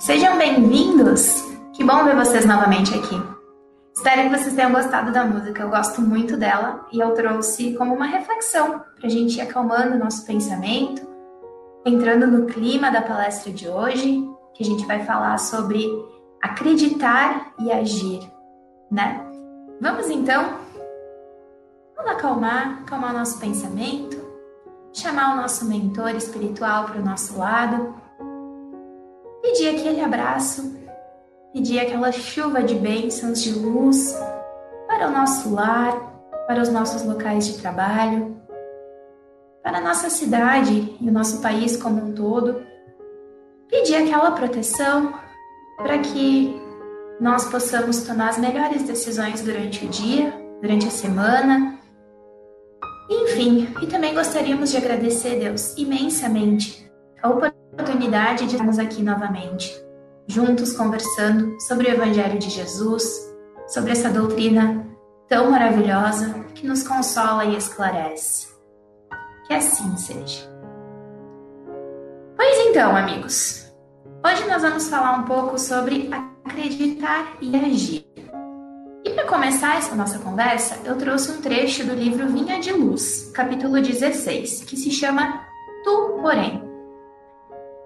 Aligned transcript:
Sejam 0.00 0.38
bem-vindos! 0.38 1.44
Que 1.74 1.84
bom 1.84 2.04
ver 2.06 2.16
vocês 2.16 2.46
novamente 2.46 2.94
aqui. 2.94 3.16
Espero 3.94 4.22
que 4.22 4.38
vocês 4.38 4.54
tenham 4.54 4.72
gostado 4.72 5.12
da 5.12 5.26
música, 5.26 5.62
eu 5.62 5.68
gosto 5.68 6.00
muito 6.00 6.38
dela 6.38 6.86
e 6.90 6.98
eu 6.98 7.12
trouxe 7.12 7.74
como 7.74 7.94
uma 7.94 8.06
reflexão 8.06 8.78
para 8.96 9.06
a 9.06 9.10
gente 9.10 9.36
ir 9.36 9.42
acalmando 9.42 9.98
nosso 9.98 10.24
pensamento, 10.24 11.06
entrando 11.84 12.26
no 12.26 12.46
clima 12.46 12.90
da 12.90 13.02
palestra 13.02 13.52
de 13.52 13.68
hoje, 13.68 14.26
que 14.54 14.62
a 14.62 14.66
gente 14.66 14.86
vai 14.86 15.04
falar 15.04 15.36
sobre 15.36 15.86
acreditar 16.42 17.52
e 17.58 17.70
agir, 17.70 18.20
né? 18.90 19.22
Vamos 19.82 20.08
então, 20.08 20.60
vamos 21.94 22.10
acalmar, 22.10 22.80
acalmar 22.84 23.12
nosso 23.12 23.38
pensamento, 23.38 24.16
chamar 24.94 25.34
o 25.34 25.42
nosso 25.42 25.66
mentor 25.66 26.14
espiritual 26.14 26.86
para 26.86 27.02
o 27.02 27.04
nosso 27.04 27.38
lado 27.38 28.00
pedir 29.60 29.68
aquele 29.78 30.00
abraço, 30.00 30.74
pedir 31.52 31.80
aquela 31.80 32.10
chuva 32.10 32.62
de 32.62 32.74
bênçãos, 32.74 33.42
de 33.42 33.52
luz 33.52 34.18
para 34.86 35.08
o 35.08 35.10
nosso 35.10 35.52
lar, 35.52 35.94
para 36.46 36.62
os 36.62 36.70
nossos 36.70 37.04
locais 37.04 37.46
de 37.46 37.58
trabalho, 37.60 38.40
para 39.62 39.76
a 39.76 39.80
nossa 39.82 40.08
cidade 40.08 40.96
e 40.98 41.06
o 41.06 41.12
nosso 41.12 41.42
país 41.42 41.76
como 41.76 42.02
um 42.02 42.14
todo. 42.14 42.62
Pedir 43.68 43.96
aquela 43.96 44.30
proteção 44.30 45.12
para 45.76 45.98
que 45.98 46.58
nós 47.20 47.44
possamos 47.50 48.02
tomar 48.04 48.30
as 48.30 48.38
melhores 48.38 48.84
decisões 48.84 49.42
durante 49.42 49.84
o 49.84 49.88
dia, 49.90 50.32
durante 50.62 50.86
a 50.86 50.90
semana. 50.90 51.78
Enfim, 53.10 53.68
e 53.82 53.86
também 53.86 54.14
gostaríamos 54.14 54.70
de 54.70 54.78
agradecer, 54.78 55.38
Deus, 55.38 55.76
imensamente 55.76 56.90
a 57.22 57.28
oportunidade 57.28 57.59
oportunidade 57.80 58.46
de 58.46 58.52
estarmos 58.52 58.78
aqui 58.78 59.02
novamente, 59.02 59.74
juntos 60.26 60.72
conversando 60.74 61.58
sobre 61.62 61.88
o 61.88 61.90
Evangelho 61.90 62.38
de 62.38 62.50
Jesus, 62.50 63.34
sobre 63.68 63.92
essa 63.92 64.10
doutrina 64.10 64.86
tão 65.26 65.50
maravilhosa 65.50 66.44
que 66.54 66.66
nos 66.66 66.86
consola 66.86 67.46
e 67.46 67.56
esclarece. 67.56 68.48
Que 69.46 69.54
assim 69.54 69.96
seja. 69.96 70.50
Pois 72.36 72.66
então, 72.66 72.94
amigos, 72.94 73.72
hoje 74.24 74.46
nós 74.46 74.62
vamos 74.62 74.88
falar 74.88 75.18
um 75.18 75.24
pouco 75.24 75.58
sobre 75.58 76.10
acreditar 76.44 77.38
e 77.40 77.56
agir. 77.56 78.06
E 79.04 79.10
para 79.10 79.26
começar 79.26 79.78
essa 79.78 79.94
nossa 79.94 80.18
conversa, 80.18 80.78
eu 80.84 80.98
trouxe 80.98 81.32
um 81.32 81.40
trecho 81.40 81.84
do 81.86 81.94
livro 81.94 82.28
Vinha 82.28 82.60
de 82.60 82.72
Luz, 82.72 83.30
capítulo 83.32 83.80
16, 83.80 84.64
que 84.64 84.76
se 84.76 84.90
chama 84.90 85.46
Tu, 85.82 86.18
porém. 86.20 86.69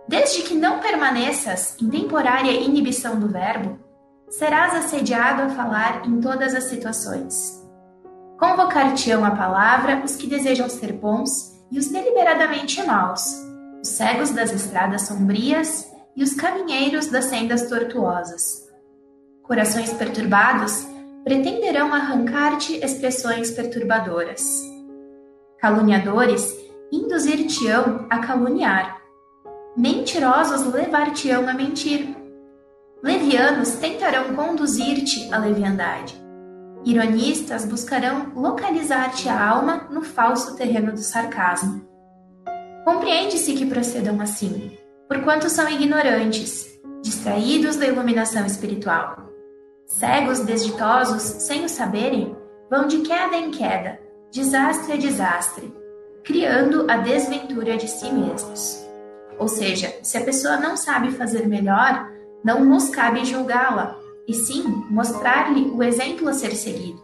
Desde 0.07 0.43
que 0.43 0.55
não 0.55 0.81
permaneças 0.81 1.77
em 1.81 1.89
temporária 1.89 2.51
inibição 2.51 3.19
do 3.19 3.29
verbo, 3.29 3.79
serás 4.29 4.75
assediado 4.75 5.43
a 5.43 5.49
falar 5.51 6.07
em 6.07 6.21
todas 6.21 6.55
as 6.55 6.65
situações. 6.65 7.63
Convocar-te-ão 8.39 9.25
a 9.25 9.31
palavra 9.31 10.03
os 10.05 10.17
que 10.17 10.27
desejam 10.27 10.69
ser 10.69 10.93
bons 10.93 11.55
e 11.71 11.79
os 11.79 11.89
deliberadamente 11.89 12.83
maus, 12.83 13.25
os 13.81 13.89
cegos 13.89 14.31
das 14.31 14.53
estradas 14.53 15.03
sombrias 15.03 15.91
e 16.15 16.23
os 16.23 16.35
caminheiros 16.35 17.07
das 17.07 17.25
sendas 17.25 17.67
tortuosas. 17.69 18.69
Corações 19.43 19.93
perturbados 19.95 20.87
pretenderão 21.25 21.95
arrancar-te 21.95 22.77
expressões 22.85 23.51
perturbadoras. 23.53 24.45
Caluniadores 25.59 26.47
induzir-te-ão 26.93 28.07
a 28.11 28.19
caluniar 28.19 29.04
Mentirosos 29.77 30.73
levar-te-ão 30.73 31.49
a 31.49 31.53
mentir. 31.53 32.17
Levianos 33.03 33.73
tentarão 33.73 34.33
conduzir-te 34.37 35.33
à 35.35 35.39
leviandade. 35.39 36.15
Ironistas 36.85 37.65
buscarão 37.65 38.31
localizar-te 38.37 39.29
a 39.29 39.49
alma 39.49 39.89
no 39.91 40.01
falso 40.01 40.55
terreno 40.55 40.93
do 40.93 41.01
sarcasmo. 41.01 41.85
Compreende-se 42.85 43.53
que 43.55 43.67
procedam 43.67 44.21
assim, 44.21 44.79
porquanto 45.09 45.49
são 45.51 45.69
ignorantes, 45.69 46.79
distraídos 47.03 47.75
da 47.75 47.87
iluminação 47.87 48.47
espiritual. 48.47 49.29
Cegos, 49.87 50.39
desditosos, 50.39 51.23
sem 51.23 51.65
o 51.65 51.69
saberem, 51.69 52.37
vão 52.71 52.87
de 52.87 52.99
queda 52.99 53.37
em 53.37 53.51
queda, 53.51 53.99
desastre 54.31 54.93
a 54.93 54.97
desastre, 54.97 55.75
criando 56.23 56.89
a 56.89 56.99
desventura 56.99 57.77
de 57.77 57.89
si 57.89 58.13
mesmos. 58.13 58.84
Ou 59.39 59.49
seja, 59.49 59.95
se 60.03 60.17
a 60.17 60.25
pessoa 60.25 60.57
não 60.57 60.77
sabe 60.77 61.11
fazer 61.13 61.47
melhor, 61.47 62.09
não 62.45 62.65
nos 62.65 62.89
cabe 62.89 63.25
julgá-la, 63.25 63.97
e 64.27 64.35
sim 64.35 64.63
mostrar-lhe 64.91 65.71
o 65.71 65.83
exemplo 65.83 66.29
a 66.29 66.33
ser 66.33 66.55
seguido. 66.55 67.03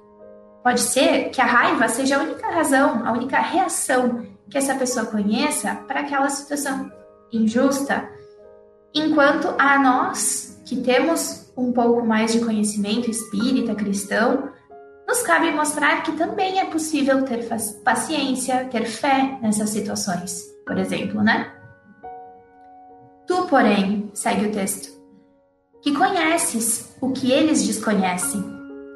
Pode 0.63 0.81
ser 0.81 1.31
que 1.31 1.41
a 1.41 1.47
raiva 1.47 1.89
seja 1.89 2.17
a 2.17 2.23
única 2.23 2.51
razão, 2.51 3.07
a 3.07 3.13
única 3.13 3.39
reação 3.39 4.27
que 4.51 4.59
essa 4.59 4.75
pessoa 4.75 5.07
conheça 5.07 5.75
para 5.87 6.01
aquela 6.01 6.29
situação 6.29 6.91
injusta, 7.33 8.09
enquanto 8.95 9.55
a 9.59 9.79
nós, 9.79 10.61
que 10.67 10.81
temos 10.81 11.53
um 11.57 11.73
pouco 11.73 12.05
mais 12.05 12.33
de 12.33 12.41
conhecimento 12.41 13.11
espírita, 13.11 13.75
cristão, 13.75 14.51
nos 15.07 15.23
cabe 15.23 15.51
mostrar 15.53 16.03
que 16.03 16.13
também 16.13 16.59
é 16.59 16.65
possível 16.65 17.25
ter 17.25 17.49
paciência, 17.85 18.69
ter 18.71 18.85
fé 18.85 19.39
nessas 19.41 19.71
situações, 19.71 20.45
por 20.67 20.79
exemplo, 20.79 21.23
né? 21.23 21.53
Tu, 23.31 23.47
porém, 23.47 24.11
segue 24.13 24.47
o 24.47 24.51
texto, 24.51 24.91
que 25.81 25.95
conheces 25.95 26.97
o 27.01 27.13
que 27.13 27.31
eles 27.31 27.63
desconhecem, 27.63 28.43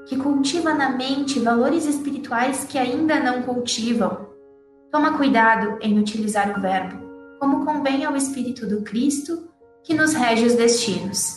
que 0.06 0.16
cultiva 0.16 0.74
na 0.74 0.90
mente 0.90 1.38
valores 1.38 1.86
espirituais 1.86 2.64
que 2.64 2.76
ainda 2.76 3.20
não 3.20 3.42
cultivam. 3.42 4.26
Toma 4.90 5.16
cuidado 5.16 5.78
em 5.80 6.00
utilizar 6.00 6.50
o 6.50 6.60
verbo, 6.60 6.98
como 7.38 7.64
convém 7.64 8.04
ao 8.04 8.16
Espírito 8.16 8.66
do 8.66 8.82
Cristo 8.82 9.48
que 9.84 9.94
nos 9.94 10.14
rege 10.14 10.46
os 10.46 10.56
destinos. 10.56 11.36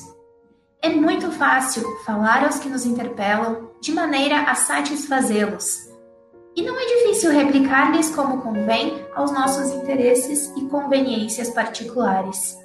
É 0.82 0.90
muito 0.90 1.30
fácil 1.30 1.84
falar 2.04 2.46
aos 2.46 2.58
que 2.58 2.68
nos 2.68 2.84
interpelam 2.84 3.70
de 3.80 3.92
maneira 3.92 4.42
a 4.42 4.56
satisfazê-los. 4.56 5.88
E 6.56 6.64
não 6.64 6.76
é 6.76 6.84
difícil 6.84 7.30
replicar-lhes 7.30 8.10
como 8.16 8.42
convém 8.42 9.06
aos 9.14 9.32
nossos 9.32 9.72
interesses 9.72 10.52
e 10.58 10.62
conveniências 10.66 11.52
particulares. 11.52 12.58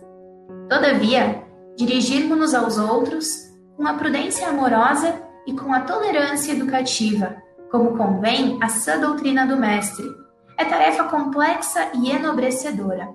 Todavia, 0.72 1.44
dirigirmos-nos 1.76 2.54
aos 2.54 2.78
outros 2.78 3.52
com 3.76 3.86
a 3.86 3.92
prudência 3.92 4.48
amorosa 4.48 5.22
e 5.46 5.52
com 5.52 5.70
a 5.70 5.80
tolerância 5.80 6.52
educativa, 6.52 7.36
como 7.70 7.94
convém 7.94 8.56
à 8.58 8.70
sã 8.70 8.98
doutrina 8.98 9.46
do 9.46 9.54
Mestre, 9.54 10.06
é 10.56 10.64
tarefa 10.64 11.04
complexa 11.04 11.90
e 11.92 12.10
enobrecedora, 12.10 13.06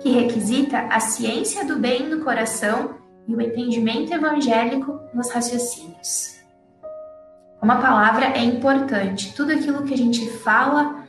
que 0.00 0.10
requisita 0.10 0.80
a 0.80 1.00
ciência 1.00 1.64
do 1.64 1.76
bem 1.76 2.10
no 2.10 2.22
coração 2.22 2.96
e 3.26 3.34
o 3.34 3.40
entendimento 3.40 4.12
evangélico 4.12 5.00
nos 5.14 5.30
raciocínios. 5.30 6.36
Uma 7.62 7.76
palavra 7.76 8.26
é 8.26 8.44
importante, 8.44 9.34
tudo 9.34 9.54
aquilo 9.54 9.84
que 9.84 9.94
a 9.94 9.98
gente 9.98 10.28
fala 10.40 11.08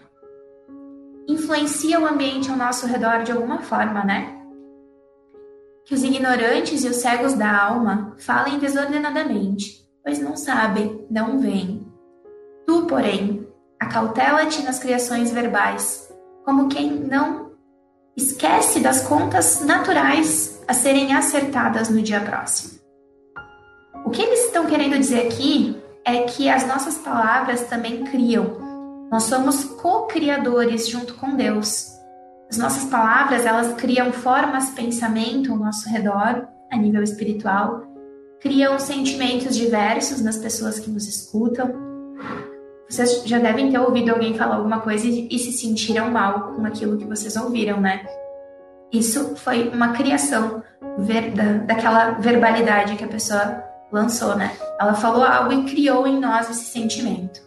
influencia 1.27 1.99
o 1.99 2.07
ambiente 2.07 2.49
ao 2.49 2.55
nosso 2.55 2.87
redor 2.87 3.23
de 3.23 3.33
alguma 3.33 3.59
forma, 3.59 4.01
né? 4.05 4.38
Que 5.89 5.95
os 5.95 6.03
ignorantes 6.03 6.83
e 6.83 6.87
os 6.87 6.97
cegos 6.97 7.33
da 7.33 7.63
alma 7.63 8.13
falem 8.19 8.59
desordenadamente, 8.59 9.83
pois 10.03 10.19
não 10.19 10.37
sabem, 10.37 11.03
não 11.09 11.39
veem. 11.39 11.91
Tu, 12.67 12.83
porém, 12.83 13.47
acautela-te 13.79 14.61
nas 14.61 14.77
criações 14.77 15.31
verbais, 15.31 16.07
como 16.45 16.69
quem 16.69 16.91
não 16.91 17.53
esquece 18.15 18.81
das 18.81 19.01
contas 19.01 19.65
naturais 19.65 20.61
a 20.67 20.75
serem 20.75 21.15
acertadas 21.15 21.89
no 21.89 22.03
dia 22.03 22.21
próximo. 22.21 22.79
O 24.05 24.11
que 24.11 24.21
eles 24.21 24.45
estão 24.45 24.67
querendo 24.67 24.95
dizer 24.95 25.25
aqui 25.25 25.75
é 26.05 26.21
que 26.21 26.47
as 26.51 26.67
nossas 26.67 26.99
palavras 26.99 27.63
também 27.63 28.03
criam. 28.03 29.07
Nós 29.11 29.23
somos 29.23 29.63
co-criadores 29.63 30.87
junto 30.87 31.15
com 31.15 31.35
Deus. 31.35 31.98
As 32.49 32.57
nossas 32.57 32.85
palavras, 32.85 33.45
elas 33.45 33.73
criam 33.75 34.11
formas, 34.11 34.71
pensamento 34.71 35.51
ao 35.51 35.57
nosso 35.57 35.87
redor, 35.87 36.47
a 36.71 36.77
nível 36.77 37.03
espiritual, 37.03 37.83
criam 38.39 38.79
sentimentos 38.79 39.55
diversos 39.55 40.21
nas 40.21 40.37
pessoas 40.37 40.79
que 40.79 40.89
nos 40.89 41.07
escutam. 41.07 41.71
Vocês 42.89 43.23
já 43.25 43.37
devem 43.37 43.71
ter 43.71 43.77
ouvido 43.77 44.09
alguém 44.09 44.33
falar 44.33 44.55
alguma 44.55 44.79
coisa 44.79 45.05
e, 45.07 45.37
se 45.37 45.51
sentiram 45.51 46.09
mal 46.09 46.53
com 46.53 46.65
aquilo 46.65 46.97
que 46.97 47.05
vocês 47.05 47.35
ouviram, 47.35 47.79
né? 47.79 48.03
Isso 48.91 49.35
foi 49.35 49.69
uma 49.69 49.89
criação 49.89 50.63
ver, 50.97 51.31
da, 51.31 51.53
daquela 51.65 52.11
verbalidade 52.13 52.95
que 52.95 53.03
a 53.03 53.07
pessoa 53.07 53.63
lançou, 53.91 54.35
né? 54.35 54.51
Ela 54.79 54.95
falou 54.95 55.23
algo 55.23 55.53
e 55.53 55.65
criou 55.65 56.07
em 56.07 56.19
nós 56.19 56.49
esse 56.49 56.65
sentimento. 56.65 57.41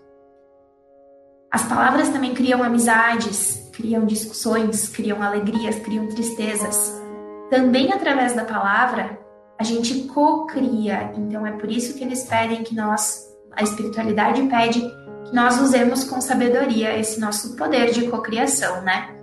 As 1.50 1.64
palavras 1.64 2.08
também 2.10 2.34
criam 2.34 2.62
amizades, 2.62 3.61
criam 3.82 4.06
discussões, 4.06 4.88
criam 4.88 5.20
alegrias, 5.20 5.76
criam 5.80 6.06
tristezas. 6.06 7.02
Também 7.50 7.92
através 7.92 8.32
da 8.32 8.44
palavra, 8.44 9.18
a 9.58 9.64
gente 9.64 10.04
co-cria. 10.04 11.12
Então 11.16 11.44
é 11.44 11.50
por 11.50 11.68
isso 11.70 11.94
que 11.94 12.04
eles 12.04 12.22
pedem 12.22 12.62
que 12.62 12.76
nós, 12.76 13.28
a 13.50 13.62
espiritualidade 13.62 14.40
pede 14.44 14.80
que 14.80 15.34
nós 15.34 15.60
usemos 15.60 16.04
com 16.04 16.20
sabedoria 16.20 16.96
esse 16.96 17.20
nosso 17.20 17.56
poder 17.56 17.90
de 17.90 18.06
cocriação, 18.08 18.82
né? 18.82 19.16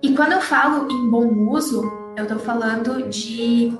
E 0.00 0.14
quando 0.14 0.32
eu 0.32 0.40
falo 0.40 0.88
em 0.90 1.10
bom 1.10 1.26
uso, 1.50 1.82
eu 2.16 2.22
estou 2.22 2.38
falando 2.38 3.08
de 3.08 3.76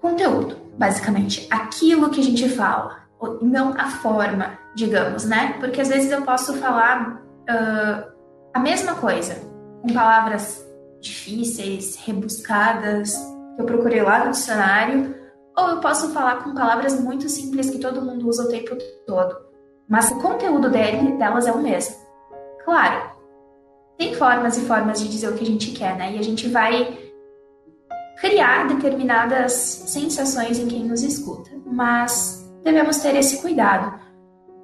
conteúdo, 0.00 0.56
basicamente. 0.78 1.48
Aquilo 1.50 2.10
que 2.10 2.20
a 2.20 2.24
gente 2.24 2.48
fala, 2.48 2.98
não 3.40 3.74
a 3.76 3.86
forma, 3.86 4.56
digamos, 4.76 5.24
né? 5.24 5.56
Porque 5.58 5.80
às 5.80 5.88
vezes 5.88 6.12
eu 6.12 6.22
posso 6.22 6.54
falar 6.54 7.22
uh, 7.48 8.12
a 8.54 8.58
mesma 8.60 8.94
coisa, 8.94 9.34
com 9.80 9.92
palavras 9.92 10.66
difíceis, 11.00 11.96
rebuscadas, 11.96 13.14
que 13.56 13.62
eu 13.62 13.66
procurei 13.66 14.02
lá 14.02 14.24
no 14.24 14.30
dicionário, 14.30 15.14
ou 15.56 15.68
eu 15.70 15.80
posso 15.80 16.10
falar 16.12 16.42
com 16.42 16.54
palavras 16.54 16.98
muito 16.98 17.28
simples 17.28 17.70
que 17.70 17.78
todo 17.78 18.02
mundo 18.02 18.28
usa 18.28 18.44
o 18.44 18.48
tempo 18.48 18.76
todo. 19.06 19.36
Mas 19.88 20.10
o 20.10 20.20
conteúdo 20.20 20.70
dele, 20.70 21.18
delas 21.18 21.46
é 21.46 21.52
o 21.52 21.62
mesmo. 21.62 21.96
Claro, 22.64 23.10
tem 23.98 24.14
formas 24.14 24.56
e 24.56 24.62
formas 24.62 25.00
de 25.00 25.08
dizer 25.08 25.28
o 25.28 25.34
que 25.34 25.44
a 25.44 25.46
gente 25.46 25.72
quer, 25.72 25.96
né? 25.96 26.14
E 26.14 26.18
a 26.18 26.22
gente 26.22 26.48
vai 26.48 26.98
criar 28.18 28.68
determinadas 28.68 29.52
sensações 29.52 30.58
em 30.58 30.68
quem 30.68 30.84
nos 30.84 31.02
escuta, 31.02 31.50
mas 31.66 32.48
devemos 32.62 32.98
ter 32.98 33.16
esse 33.16 33.42
cuidado, 33.42 33.98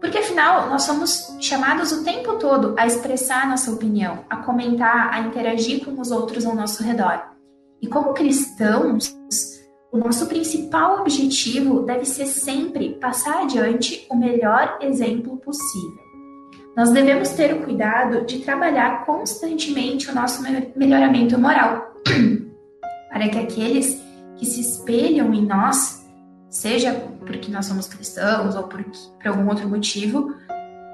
porque 0.00 0.18
afinal 0.18 0.68
nós 0.68 0.82
somos 0.82 1.36
chamados 1.40 1.92
o 1.92 2.04
tempo 2.04 2.34
todo 2.34 2.74
a 2.78 2.86
expressar 2.86 3.48
nossa 3.48 3.70
opinião, 3.72 4.24
a 4.30 4.36
comentar, 4.36 5.12
a 5.12 5.20
interagir 5.20 5.84
com 5.84 6.00
os 6.00 6.10
outros 6.10 6.46
ao 6.46 6.54
nosso 6.54 6.82
redor. 6.82 7.22
E 7.80 7.86
como 7.88 8.12
cristãos, 8.12 9.14
o 9.90 9.98
nosso 9.98 10.26
principal 10.26 11.00
objetivo 11.00 11.82
deve 11.82 12.04
ser 12.04 12.26
sempre 12.26 12.94
passar 12.94 13.42
adiante 13.42 14.06
o 14.10 14.16
melhor 14.16 14.78
exemplo 14.80 15.36
possível. 15.38 16.08
Nós 16.76 16.90
devemos 16.90 17.30
ter 17.30 17.54
o 17.54 17.64
cuidado 17.64 18.24
de 18.24 18.38
trabalhar 18.38 19.04
constantemente 19.04 20.10
o 20.10 20.14
nosso 20.14 20.42
melhoramento 20.76 21.36
moral 21.38 21.92
para 23.10 23.28
que 23.28 23.38
aqueles 23.38 24.00
que 24.36 24.46
se 24.46 24.60
espelham 24.60 25.34
em 25.34 25.44
nós, 25.44 26.06
seja 26.48 26.92
porque 27.28 27.52
nós 27.52 27.66
somos 27.66 27.86
cristãos 27.86 28.56
ou 28.56 28.64
por, 28.64 28.82
por 28.82 29.28
algum 29.28 29.46
outro 29.48 29.69
motivo, 29.69 30.34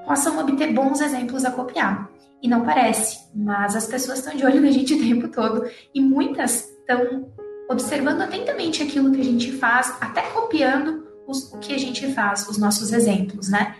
possam 0.05 0.37
obter 0.37 0.73
bons 0.73 0.99
exemplos 0.99 1.45
a 1.45 1.51
copiar. 1.51 2.09
E 2.43 2.47
não 2.47 2.65
parece, 2.65 3.19
mas 3.33 3.75
as 3.75 3.87
pessoas 3.87 4.19
estão 4.19 4.35
de 4.35 4.45
olho 4.45 4.61
na 4.61 4.69
gente 4.69 4.93
o 4.93 4.99
tempo 4.99 5.29
todo 5.29 5.65
e 5.93 6.01
muitas 6.01 6.69
estão 6.69 7.31
observando 7.69 8.21
atentamente 8.21 8.83
aquilo 8.83 9.11
que 9.11 9.21
a 9.21 9.23
gente 9.23 9.51
faz, 9.53 9.95
até 9.99 10.21
copiando 10.21 11.07
os, 11.25 11.51
o 11.53 11.57
que 11.57 11.73
a 11.73 11.79
gente 11.79 12.13
faz, 12.13 12.47
os 12.47 12.57
nossos 12.57 12.93
exemplos, 12.93 13.49
né? 13.49 13.75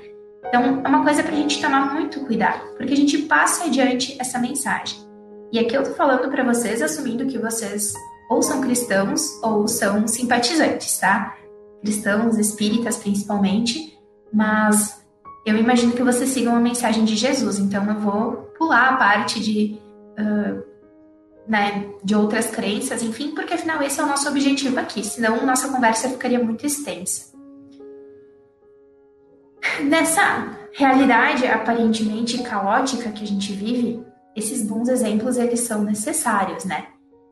Então, 0.47 0.81
é 0.83 0.87
uma 0.87 1.03
coisa 1.03 1.21
para 1.21 1.33
a 1.33 1.35
gente 1.35 1.61
tomar 1.61 1.93
muito 1.93 2.21
cuidado, 2.21 2.61
porque 2.77 2.93
a 2.93 2.97
gente 2.97 3.19
passa 3.23 3.65
adiante 3.65 4.15
essa 4.19 4.39
mensagem. 4.39 4.97
E 5.51 5.59
aqui 5.59 5.75
eu 5.75 5.83
tô 5.83 5.91
falando 5.91 6.29
para 6.31 6.43
vocês, 6.43 6.81
assumindo 6.81 7.27
que 7.27 7.37
vocês 7.37 7.93
ou 8.29 8.41
são 8.41 8.61
cristãos 8.61 9.21
ou 9.43 9.67
são 9.67 10.07
simpatizantes, 10.07 10.97
tá? 10.97 11.35
Cristãos, 11.85 12.39
espíritas 12.39 12.97
principalmente, 12.97 13.95
mas 14.33 15.05
eu 15.45 15.55
imagino 15.55 15.93
que 15.93 16.01
vocês 16.01 16.31
sigam 16.31 16.55
a 16.55 16.59
mensagem 16.59 17.05
de 17.05 17.15
Jesus, 17.15 17.59
então 17.59 17.87
eu 17.87 17.99
vou 17.99 18.31
pular 18.57 18.89
a 18.89 18.97
parte 18.97 19.39
de, 19.39 19.79
uh, 20.19 20.63
né, 21.47 21.87
de 22.03 22.15
outras 22.15 22.47
crenças, 22.47 23.03
enfim, 23.03 23.35
porque 23.35 23.53
afinal 23.53 23.83
esse 23.83 24.01
é 24.01 24.03
o 24.03 24.07
nosso 24.07 24.27
objetivo 24.27 24.79
aqui, 24.79 25.03
senão 25.03 25.45
nossa 25.45 25.67
conversa 25.67 26.09
ficaria 26.09 26.43
muito 26.43 26.65
extensa. 26.65 27.35
Nessa 29.83 30.57
realidade 30.73 31.45
aparentemente 31.45 32.41
caótica 32.41 33.11
que 33.11 33.23
a 33.23 33.27
gente 33.27 33.53
vive, 33.53 34.03
esses 34.35 34.63
bons 34.63 34.89
exemplos 34.89 35.37
eles 35.37 35.59
são 35.59 35.83
necessários, 35.83 36.65
né? 36.65 36.87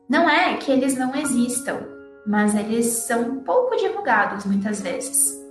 Não 0.07 0.29
é 0.29 0.57
que 0.57 0.71
eles 0.71 0.95
não 0.95 1.15
existam, 1.15 1.79
mas 2.25 2.55
eles 2.55 2.85
são 2.85 3.39
pouco 3.39 3.75
divulgados 3.75 4.45
muitas 4.45 4.81
vezes. 4.81 5.41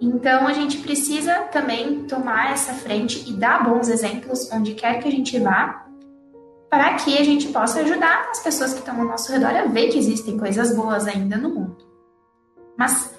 Então 0.00 0.46
a 0.46 0.52
gente 0.52 0.78
precisa 0.78 1.34
também 1.44 2.04
tomar 2.04 2.52
essa 2.52 2.74
frente 2.74 3.28
e 3.28 3.34
dar 3.34 3.64
bons 3.64 3.88
exemplos 3.88 4.50
onde 4.52 4.74
quer 4.74 5.00
que 5.00 5.08
a 5.08 5.10
gente 5.10 5.38
vá, 5.38 5.86
para 6.68 6.94
que 6.94 7.16
a 7.16 7.22
gente 7.22 7.48
possa 7.48 7.80
ajudar 7.80 8.30
as 8.30 8.42
pessoas 8.42 8.72
que 8.72 8.80
estão 8.80 9.00
ao 9.00 9.06
nosso 9.06 9.30
redor 9.32 9.54
a 9.54 9.66
ver 9.66 9.88
que 9.88 9.98
existem 9.98 10.36
coisas 10.36 10.74
boas 10.74 11.06
ainda 11.06 11.36
no 11.36 11.48
mundo. 11.50 11.84
Mas 12.76 13.14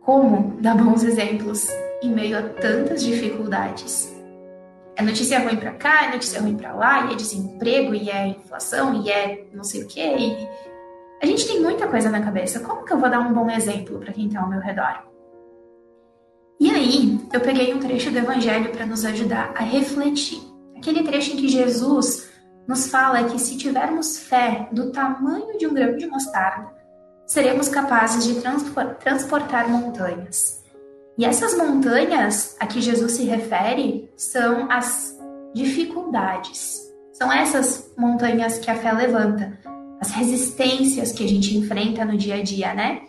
como 0.00 0.56
dar 0.60 0.76
bons 0.76 1.04
exemplos 1.04 1.68
em 2.02 2.10
meio 2.10 2.38
a 2.38 2.42
tantas 2.42 3.04
dificuldades? 3.04 4.12
é 4.96 5.02
notícia 5.02 5.38
ruim 5.38 5.56
para 5.56 5.72
cá, 5.72 6.06
é 6.06 6.12
notícia 6.12 6.40
ruim 6.40 6.56
para 6.56 6.72
lá, 6.72 7.06
e 7.06 7.12
é 7.12 7.16
desemprego, 7.16 7.94
e 7.94 8.10
é 8.10 8.28
inflação, 8.28 9.02
e 9.02 9.10
é 9.10 9.46
não 9.52 9.64
sei 9.64 9.82
o 9.82 9.88
quê. 9.88 10.16
E... 10.18 10.71
A 11.22 11.26
gente 11.26 11.46
tem 11.46 11.60
muita 11.60 11.86
coisa 11.86 12.10
na 12.10 12.20
cabeça. 12.20 12.58
Como 12.58 12.84
que 12.84 12.92
eu 12.92 12.98
vou 12.98 13.08
dar 13.08 13.20
um 13.20 13.32
bom 13.32 13.48
exemplo 13.48 14.00
para 14.00 14.12
quem 14.12 14.26
está 14.26 14.40
ao 14.40 14.50
meu 14.50 14.58
redor? 14.58 15.04
E 16.58 16.68
aí, 16.68 17.20
eu 17.32 17.40
peguei 17.40 17.72
um 17.72 17.78
trecho 17.78 18.10
do 18.10 18.18
Evangelho 18.18 18.72
para 18.72 18.84
nos 18.84 19.04
ajudar 19.04 19.52
a 19.54 19.62
refletir. 19.62 20.42
Aquele 20.76 21.04
trecho 21.04 21.32
em 21.32 21.36
que 21.36 21.46
Jesus 21.46 22.28
nos 22.66 22.88
fala 22.88 23.22
que 23.24 23.38
se 23.38 23.56
tivermos 23.56 24.18
fé 24.18 24.68
do 24.72 24.90
tamanho 24.90 25.56
de 25.58 25.66
um 25.66 25.74
grão 25.74 25.96
de 25.96 26.08
mostarda, 26.08 26.72
seremos 27.24 27.68
capazes 27.68 28.24
de 28.24 28.42
transportar 28.98 29.68
montanhas. 29.68 30.64
E 31.16 31.24
essas 31.24 31.56
montanhas 31.56 32.56
a 32.58 32.66
que 32.66 32.80
Jesus 32.80 33.12
se 33.12 33.24
refere 33.24 34.12
são 34.16 34.68
as 34.68 35.16
dificuldades. 35.54 36.80
São 37.12 37.32
essas 37.32 37.92
montanhas 37.96 38.58
que 38.58 38.70
a 38.70 38.74
fé 38.74 38.92
levanta, 38.92 39.56
as 40.02 40.10
resistências 40.10 41.12
que 41.12 41.24
a 41.24 41.28
gente 41.28 41.56
enfrenta 41.56 42.04
no 42.04 42.16
dia 42.16 42.34
a 42.34 42.42
dia, 42.42 42.74
né? 42.74 43.02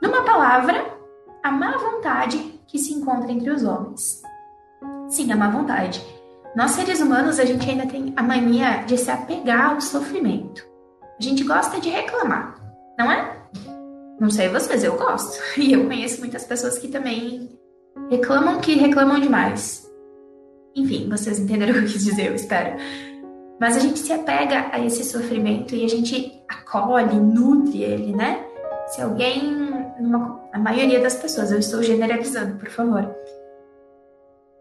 Numa 0.00 0.22
palavra, 0.24 0.96
a 1.42 1.50
má 1.50 1.76
vontade 1.76 2.38
que 2.68 2.78
se 2.78 2.94
encontra 2.94 3.32
entre 3.32 3.50
os 3.50 3.64
homens. 3.64 4.22
Sim, 5.08 5.32
a 5.32 5.36
má 5.36 5.50
vontade. 5.50 6.00
Nós 6.54 6.70
seres 6.70 7.00
humanos, 7.00 7.40
a 7.40 7.44
gente 7.44 7.68
ainda 7.68 7.84
tem 7.86 8.12
a 8.16 8.22
mania 8.22 8.84
de 8.86 8.96
se 8.96 9.10
apegar 9.10 9.72
ao 9.72 9.80
sofrimento. 9.80 10.64
A 11.18 11.22
gente 11.22 11.42
gosta 11.42 11.80
de 11.80 11.90
reclamar, 11.90 12.54
não 12.96 13.10
é? 13.10 13.36
Não 14.20 14.30
sei 14.30 14.48
vocês, 14.48 14.84
eu 14.84 14.96
gosto. 14.96 15.42
E 15.58 15.72
eu 15.72 15.84
conheço 15.84 16.20
muitas 16.20 16.44
pessoas 16.44 16.78
que 16.78 16.86
também 16.86 17.58
reclamam 18.08 18.60
que 18.60 18.74
reclamam 18.76 19.18
demais. 19.18 19.84
Enfim, 20.76 21.08
vocês 21.08 21.40
entenderam 21.40 21.72
o 21.72 21.78
que 21.78 21.84
eu 21.86 21.88
quis 21.88 22.04
dizer, 22.04 22.28
eu 22.28 22.36
espero. 22.36 22.76
Mas 23.60 23.76
a 23.76 23.80
gente 23.80 23.98
se 23.98 24.12
apega 24.12 24.68
a 24.72 24.80
esse 24.84 25.04
sofrimento 25.04 25.74
e 25.74 25.84
a 25.84 25.88
gente 25.88 26.42
acolhe, 26.48 27.14
nutre 27.14 27.82
ele, 27.82 28.12
né? 28.12 28.44
Se 28.88 29.00
alguém, 29.00 29.42
numa, 30.00 30.40
a 30.52 30.58
maioria 30.58 31.00
das 31.00 31.14
pessoas, 31.14 31.50
eu 31.50 31.58
estou 31.58 31.82
generalizando, 31.82 32.58
por 32.58 32.68
favor. 32.68 33.14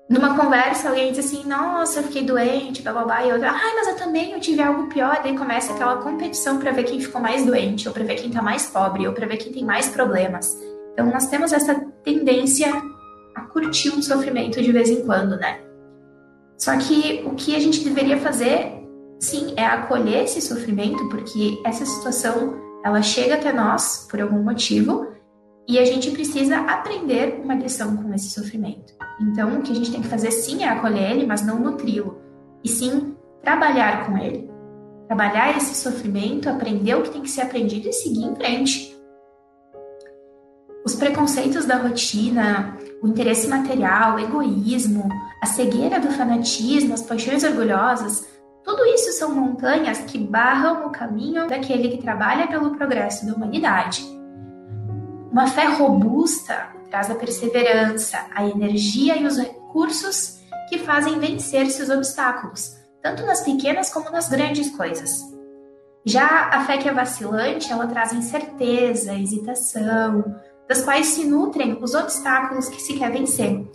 numa 0.09 0.37
conversa 0.37 0.89
alguém 0.89 1.11
diz 1.11 1.25
assim, 1.25 1.43
nossa, 1.47 1.99
eu 1.99 2.03
fiquei 2.03 2.23
doente, 2.23 2.81
blá 2.81 2.93
blá 2.93 3.03
blá, 3.03 3.25
e 3.25 3.31
outra, 3.33 3.51
ai, 3.51 3.75
mas 3.75 3.87
eu 3.87 3.95
também 3.95 4.31
eu 4.31 4.39
tive 4.39 4.61
algo 4.61 4.87
pior, 4.87 5.19
daí 5.23 5.35
começa 5.35 5.73
aquela 5.73 5.97
competição 5.97 6.59
para 6.59 6.71
ver 6.71 6.83
quem 6.83 6.99
ficou 6.99 7.19
mais 7.19 7.45
doente, 7.45 7.87
ou 7.87 7.93
para 7.93 8.03
ver 8.03 8.15
quem 8.15 8.29
tá 8.29 8.41
mais 8.41 8.67
pobre, 8.67 9.07
ou 9.07 9.13
para 9.13 9.25
ver 9.27 9.37
quem 9.37 9.51
tem 9.51 9.65
mais 9.65 9.89
problemas. 9.89 10.55
Então 10.93 11.07
nós 11.07 11.27
temos 11.27 11.51
essa 11.51 11.75
tendência 12.03 12.69
a 13.35 13.41
curtir 13.41 13.89
um 13.89 14.01
sofrimento 14.01 14.61
de 14.61 14.71
vez 14.71 14.89
em 14.89 15.03
quando, 15.03 15.35
né? 15.37 15.59
Só 16.57 16.77
que 16.77 17.23
o 17.25 17.31
que 17.31 17.55
a 17.55 17.59
gente 17.59 17.83
deveria 17.83 18.17
fazer, 18.17 18.82
sim, 19.23 19.53
é 19.55 19.65
acolher 19.65 20.23
esse 20.23 20.41
sofrimento, 20.41 21.07
porque 21.09 21.61
essa 21.65 21.85
situação 21.85 22.61
ela 22.83 23.01
chega 23.01 23.35
até 23.35 23.53
nós 23.53 24.05
por 24.09 24.21
algum 24.21 24.43
motivo 24.43 25.07
e 25.67 25.79
a 25.79 25.85
gente 25.85 26.11
precisa 26.11 26.57
aprender 26.57 27.39
uma 27.41 27.55
lição 27.55 27.95
com 27.95 28.13
esse 28.13 28.31
sofrimento. 28.31 28.93
Então, 29.21 29.57
o 29.57 29.61
que 29.61 29.71
a 29.71 29.75
gente 29.75 29.91
tem 29.91 30.01
que 30.01 30.09
fazer 30.09 30.31
sim 30.31 30.63
é 30.63 30.67
acolher 30.67 31.11
ele, 31.11 31.25
mas 31.25 31.45
não 31.45 31.57
nutri-lo, 31.57 32.21
e 32.63 32.67
sim 32.67 33.15
trabalhar 33.41 34.05
com 34.05 34.17
ele. 34.17 34.51
Trabalhar 35.07 35.55
esse 35.55 35.75
sofrimento, 35.75 36.49
aprender 36.49 36.95
o 36.95 37.03
que 37.03 37.11
tem 37.11 37.21
que 37.21 37.29
ser 37.29 37.41
aprendido 37.41 37.87
e 37.87 37.93
seguir 37.93 38.25
em 38.25 38.35
frente. 38.35 38.93
Os 40.85 40.95
preconceitos 40.95 41.65
da 41.65 41.77
rotina, 41.77 42.77
o 43.01 43.07
interesse 43.07 43.47
material, 43.47 44.15
o 44.15 44.19
egoísmo, 44.19 45.07
a 45.41 45.45
cegueira 45.45 45.97
do 45.97 46.11
fanatismo, 46.11 46.93
as 46.93 47.01
paixões 47.01 47.43
orgulhosas, 47.45 48.32
tudo 48.63 48.85
isso 48.85 49.11
são 49.11 49.35
montanhas 49.35 49.99
que 49.99 50.17
barram 50.17 50.87
o 50.87 50.89
caminho 50.89 51.47
daquele 51.47 51.89
que 51.89 52.01
trabalha 52.01 52.47
pelo 52.47 52.75
progresso 52.75 53.25
da 53.25 53.33
humanidade. 53.33 54.03
Uma 55.31 55.47
fé 55.47 55.65
robusta 55.65 56.69
traz 56.89 57.09
a 57.09 57.15
perseverança, 57.15 58.25
a 58.33 58.45
energia 58.45 59.17
e 59.17 59.25
os 59.25 59.37
recursos 59.37 60.39
que 60.69 60.77
fazem 60.77 61.19
vencer-se 61.19 61.81
os 61.81 61.89
obstáculos, 61.89 62.77
tanto 63.01 63.25
nas 63.25 63.41
pequenas 63.41 63.91
como 63.91 64.09
nas 64.11 64.29
grandes 64.29 64.69
coisas. 64.75 65.33
Já 66.05 66.49
a 66.49 66.65
fé 66.65 66.77
que 66.77 66.87
é 66.87 66.93
vacilante, 66.93 67.71
ela 67.71 67.87
traz 67.87 68.13
incerteza, 68.13 69.13
hesitação, 69.13 70.23
das 70.67 70.83
quais 70.83 71.07
se 71.07 71.25
nutrem 71.25 71.77
os 71.81 71.93
obstáculos 71.93 72.69
que 72.69 72.81
se 72.81 72.93
quer 72.93 73.11
vencer. 73.11 73.65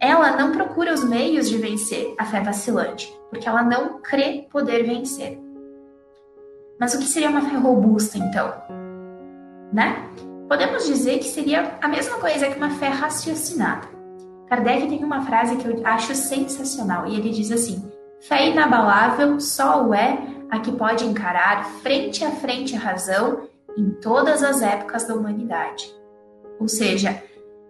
Ela 0.00 0.36
não 0.36 0.52
procura 0.52 0.94
os 0.94 1.02
meios 1.02 1.48
de 1.48 1.58
vencer 1.58 2.14
a 2.18 2.24
fé 2.24 2.40
vacilante, 2.40 3.12
porque 3.30 3.48
ela 3.48 3.62
não 3.62 4.00
crê 4.00 4.46
poder 4.50 4.84
vencer. 4.84 5.38
Mas 6.78 6.94
o 6.94 6.98
que 6.98 7.06
seria 7.06 7.30
uma 7.30 7.42
fé 7.42 7.56
robusta, 7.56 8.16
então? 8.16 8.54
Né? 9.72 10.08
Podemos 10.48 10.86
dizer 10.86 11.18
que 11.18 11.28
seria 11.28 11.76
a 11.82 11.88
mesma 11.88 12.18
coisa 12.18 12.48
que 12.48 12.56
uma 12.56 12.70
fé 12.70 12.88
raciocinada. 12.88 13.88
Kardec 14.48 14.88
tem 14.88 15.04
uma 15.04 15.26
frase 15.26 15.56
que 15.56 15.66
eu 15.66 15.80
acho 15.84 16.14
sensacional 16.14 17.06
e 17.06 17.16
ele 17.16 17.30
diz 17.30 17.50
assim: 17.50 17.84
Fé 18.20 18.48
inabalável 18.48 19.38
só 19.40 19.84
o 19.84 19.92
é 19.92 20.18
a 20.48 20.60
que 20.60 20.72
pode 20.72 21.04
encarar 21.04 21.64
frente 21.82 22.24
a 22.24 22.30
frente 22.30 22.74
a 22.74 22.78
razão 22.78 23.48
em 23.76 23.90
todas 23.90 24.42
as 24.42 24.62
épocas 24.62 25.06
da 25.06 25.14
humanidade. 25.14 25.92
Ou 26.58 26.66
seja, 26.68 27.22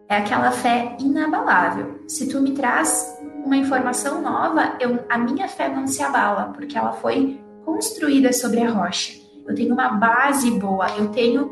é 0.09 0.17
aquela 0.17 0.51
fé 0.51 0.97
inabalável. 0.99 2.01
Se 2.09 2.29
tu 2.29 2.41
me 2.41 2.53
traz 2.53 3.17
uma 3.45 3.57
informação 3.57 4.21
nova, 4.23 4.77
eu, 4.81 5.05
a 5.09 5.19
minha 5.19 5.49
fé 5.49 5.69
não 5.69 5.87
se 5.87 6.03
abala, 6.03 6.53
porque 6.55 6.77
ela 6.77 6.93
foi 6.93 7.41
construída 7.65 8.33
sobre 8.33 8.61
a 8.61 8.71
rocha. 8.71 9.13
Eu 9.47 9.55
tenho 9.55 9.75
uma 9.75 9.91
base 9.91 10.51
boa, 10.53 10.89
eu 10.97 11.09
tenho 11.09 11.51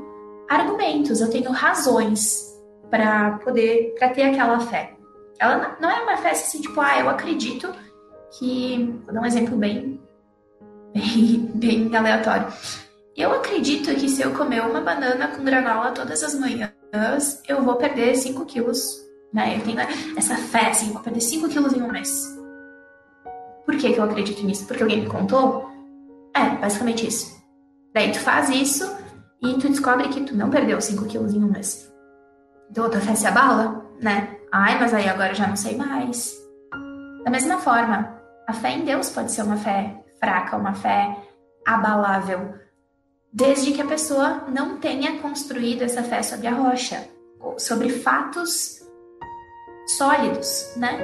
argumentos, 0.48 1.20
eu 1.20 1.30
tenho 1.30 1.50
razões 1.50 2.54
para 2.90 3.32
poder, 3.38 3.94
para 3.98 4.10
ter 4.10 4.22
aquela 4.22 4.60
fé. 4.60 4.94
Ela 5.38 5.76
não 5.80 5.90
é 5.90 6.02
uma 6.02 6.16
fé 6.16 6.30
assim, 6.30 6.60
tipo, 6.60 6.80
ah, 6.80 6.98
eu 6.98 7.08
acredito 7.08 7.72
que. 8.38 8.98
Vou 9.04 9.14
dar 9.14 9.20
um 9.20 9.26
exemplo 9.26 9.56
bem, 9.56 10.00
bem, 10.94 11.50
bem 11.54 11.96
aleatório. 11.96 12.46
Eu 13.16 13.32
acredito 13.32 13.94
que 13.94 14.08
se 14.08 14.22
eu 14.22 14.34
comer 14.34 14.60
uma 14.62 14.80
banana 14.80 15.28
com 15.28 15.42
granola 15.42 15.92
todas 15.92 16.22
as 16.22 16.34
manhãs, 16.34 16.70
eu 17.48 17.62
vou 17.62 17.76
perder 17.76 18.14
5 18.16 18.44
quilos. 18.46 19.04
Né? 19.32 19.56
Eu 19.56 19.62
tenho 19.62 19.78
essa 20.16 20.36
fé, 20.36 20.70
assim, 20.70 20.92
vou 20.92 21.02
perder 21.02 21.20
5 21.20 21.48
quilos 21.48 21.72
em 21.72 21.82
um 21.82 21.90
mês. 21.90 22.36
Por 23.64 23.76
que, 23.76 23.92
que 23.92 23.98
eu 23.98 24.04
acredito 24.04 24.44
nisso? 24.44 24.66
Porque 24.66 24.82
alguém 24.82 25.02
me 25.02 25.08
contou? 25.08 25.68
É, 26.34 26.50
basicamente 26.56 27.06
isso. 27.06 27.36
Daí 27.92 28.12
tu 28.12 28.20
faz 28.20 28.48
isso 28.50 28.84
e 29.42 29.54
tu 29.54 29.68
descobre 29.68 30.08
que 30.08 30.22
tu 30.22 30.36
não 30.36 30.50
perdeu 30.50 30.80
5 30.80 31.04
quilos 31.06 31.34
em 31.34 31.42
um 31.42 31.50
mês. 31.50 31.92
Então 32.70 32.84
a 32.84 32.88
tua 32.88 33.00
fé 33.00 33.14
se 33.14 33.26
abala, 33.26 33.84
né? 34.00 34.36
Ai, 34.52 34.78
mas 34.78 34.94
aí 34.94 35.08
agora 35.08 35.30
eu 35.30 35.34
já 35.34 35.46
não 35.46 35.56
sei 35.56 35.76
mais. 35.76 36.34
Da 37.24 37.30
mesma 37.30 37.58
forma, 37.58 38.20
a 38.46 38.52
fé 38.52 38.70
em 38.70 38.84
Deus 38.84 39.10
pode 39.10 39.32
ser 39.32 39.42
uma 39.42 39.56
fé 39.56 40.04
fraca, 40.20 40.56
uma 40.56 40.74
fé 40.74 41.16
abalável, 41.66 42.54
desde 43.32 43.72
que 43.72 43.82
a 43.82 43.86
pessoa 43.86 44.44
não 44.48 44.78
tenha 44.78 45.18
construído 45.20 45.82
essa 45.82 46.02
fé 46.02 46.22
sobre 46.22 46.46
a 46.46 46.52
rocha, 46.52 47.08
sobre 47.58 47.90
fatos 47.90 48.80
sólidos, 49.96 50.72
né? 50.76 50.98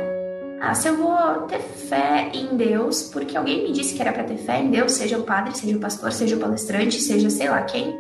Ah, 0.61 0.75
se 0.75 0.89
eu 0.89 0.97
vou 0.97 1.43
ter 1.49 1.61
fé 1.61 2.31
em 2.33 2.57
Deus, 2.57 3.03
porque 3.13 3.37
alguém 3.37 3.65
me 3.65 3.73
disse 3.73 3.95
que 3.95 4.01
era 4.01 4.13
para 4.13 4.25
ter 4.25 4.39
fé 4.39 4.61
em 4.61 4.71
Deus, 4.71 4.93
seja 4.93 5.19
o 5.19 5.25
padre, 5.25 5.57
seja 5.57 5.77
o 5.77 5.81
pastor, 5.81 6.13
seja 6.13 6.37
o 6.37 6.41
palestrante, 6.41 7.01
seja 7.01 7.29
sei 7.29 7.49
lá 7.49 7.63
quem, 7.63 7.99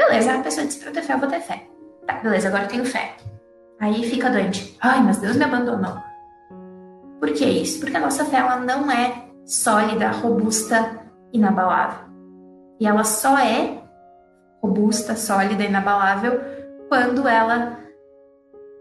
Beleza, 0.00 0.34
a 0.34 0.42
pessoa 0.42 0.66
disse 0.66 0.78
pra 0.78 0.88
eu 0.88 0.94
ter 0.94 1.02
fé, 1.02 1.12
eu 1.12 1.18
vou 1.18 1.28
ter 1.28 1.40
fé. 1.40 1.66
Tá, 2.06 2.14
beleza, 2.14 2.48
agora 2.48 2.64
eu 2.64 2.68
tenho 2.68 2.84
fé. 2.86 3.16
Aí 3.78 4.02
fica 4.08 4.30
doente. 4.30 4.76
Ai, 4.80 5.02
mas 5.02 5.18
Deus 5.18 5.36
me 5.36 5.44
abandonou. 5.44 5.96
Por 7.18 7.32
que 7.34 7.44
isso? 7.44 7.80
Porque 7.80 7.96
a 7.96 8.00
nossa 8.00 8.24
fé 8.24 8.38
ela 8.38 8.56
não 8.56 8.90
é 8.90 9.26
sólida, 9.44 10.10
robusta, 10.10 11.00
inabalável. 11.32 12.09
E 12.80 12.86
ela 12.86 13.04
só 13.04 13.38
é 13.38 13.78
robusta, 14.62 15.14
sólida, 15.14 15.64
inabalável 15.64 16.40
quando 16.88 17.28
ela 17.28 17.78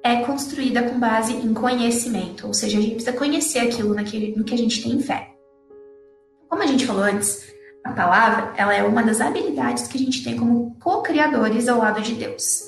é 0.04 0.24
construída 0.24 0.84
com 0.84 1.00
base 1.00 1.34
em 1.34 1.54
conhecimento, 1.54 2.48
ou 2.48 2.54
seja, 2.54 2.78
a 2.78 2.82
gente 2.82 2.96
precisa 2.96 3.18
conhecer 3.18 3.60
aquilo 3.60 3.94
no 3.94 4.04
que, 4.04 4.36
no 4.36 4.44
que 4.44 4.54
a 4.54 4.58
gente 4.58 4.82
tem 4.82 5.00
fé. 5.00 5.30
Como 6.48 6.64
a 6.64 6.66
gente 6.66 6.88
falou 6.88 7.04
antes, 7.04 7.54
a 7.84 7.92
palavra, 7.92 8.54
ela 8.58 8.74
é 8.74 8.84
uma 8.84 9.04
das 9.04 9.22
habilidades 9.22 9.88
que 9.88 9.98
a 9.98 10.02
gente 10.02 10.24
tem 10.24 10.38
como 10.38 10.76
co-criadores 10.80 11.68
ao 11.68 11.80
lado 11.80 12.02
de 12.02 12.16
Deus. 12.16 12.64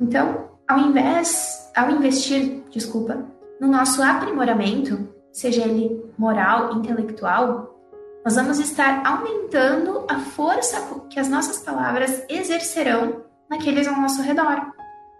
Então, 0.00 0.50
ao 0.66 0.78
invés, 0.78 1.70
ao 1.76 1.90
investir, 1.90 2.62
desculpa, 2.70 3.24
no 3.60 3.68
nosso 3.68 4.02
aprimoramento, 4.02 5.08
seja 5.32 5.62
ele 5.62 6.02
moral, 6.18 6.76
intelectual, 6.76 7.79
nós 8.24 8.36
vamos 8.36 8.58
estar 8.58 9.02
aumentando 9.06 10.06
a 10.08 10.18
força 10.18 10.76
que 11.08 11.18
as 11.18 11.28
nossas 11.28 11.58
palavras 11.58 12.22
exercerão 12.28 13.24
naqueles 13.48 13.88
ao 13.88 14.00
nosso 14.00 14.22
redor. 14.22 14.72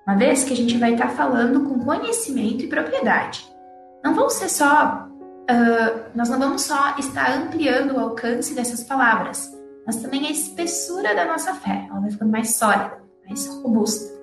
Uma 0.06 0.16
vez 0.16 0.44
que 0.44 0.52
a 0.52 0.56
gente 0.56 0.76
vai 0.76 0.92
estar 0.92 1.08
falando 1.10 1.68
com 1.68 1.84
conhecimento 1.84 2.64
e 2.64 2.68
propriedade. 2.68 3.48
Não 4.04 4.14
vão 4.14 4.28
ser 4.28 4.48
só 4.48 5.08
uh, 5.50 6.10
nós 6.14 6.28
não 6.28 6.38
vamos 6.38 6.62
só 6.62 6.96
estar 6.98 7.32
ampliando 7.32 7.92
o 7.92 8.00
alcance 8.00 8.54
dessas 8.54 8.84
palavras, 8.84 9.50
mas 9.86 9.96
também 9.96 10.26
a 10.26 10.30
espessura 10.30 11.14
da 11.14 11.24
nossa 11.24 11.54
fé. 11.54 11.86
Ela 11.90 12.00
vai 12.00 12.10
ficando 12.10 12.30
mais 12.30 12.54
sólida, 12.54 12.98
mais 13.26 13.46
robusta. 13.62 14.20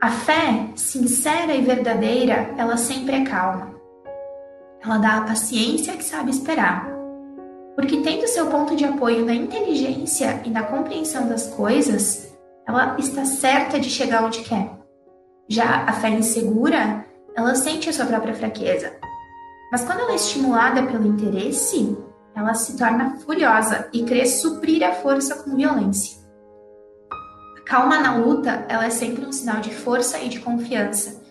A 0.00 0.10
fé 0.10 0.68
sincera 0.74 1.54
e 1.54 1.62
verdadeira, 1.62 2.54
ela 2.58 2.76
sempre 2.76 3.16
é 3.16 3.24
calma. 3.24 3.74
Ela 4.82 4.98
dá 4.98 5.16
a 5.18 5.22
paciência 5.22 5.96
que 5.96 6.04
sabe 6.04 6.30
esperar. 6.30 6.93
Porque 7.74 8.02
tendo 8.02 8.28
seu 8.28 8.46
ponto 8.46 8.76
de 8.76 8.84
apoio 8.84 9.24
na 9.24 9.34
inteligência 9.34 10.40
e 10.44 10.50
na 10.50 10.62
compreensão 10.62 11.28
das 11.28 11.48
coisas, 11.48 12.32
ela 12.66 12.96
está 12.98 13.24
certa 13.24 13.80
de 13.80 13.90
chegar 13.90 14.24
onde 14.24 14.42
quer. 14.42 14.70
Já 15.48 15.84
a 15.84 15.92
fé 15.92 16.10
insegura, 16.10 17.04
ela 17.36 17.54
sente 17.54 17.90
a 17.90 17.92
sua 17.92 18.06
própria 18.06 18.34
fraqueza, 18.34 18.92
mas 19.74 19.84
quando 19.84 20.00
ela 20.00 20.12
é 20.12 20.14
estimulada 20.14 20.84
pelo 20.84 21.04
interesse, 21.04 21.98
ela 22.34 22.54
se 22.54 22.76
torna 22.76 23.18
furiosa 23.18 23.88
e 23.92 24.04
crê 24.04 24.24
suprir 24.24 24.84
a 24.84 24.92
força 24.92 25.42
com 25.42 25.56
violência. 25.56 26.16
A 27.58 27.62
calma 27.62 27.98
na 27.98 28.16
luta, 28.16 28.64
ela 28.68 28.86
é 28.86 28.90
sempre 28.90 29.26
um 29.26 29.32
sinal 29.32 29.60
de 29.60 29.74
força 29.74 30.20
e 30.20 30.28
de 30.28 30.38
confiança. 30.38 31.22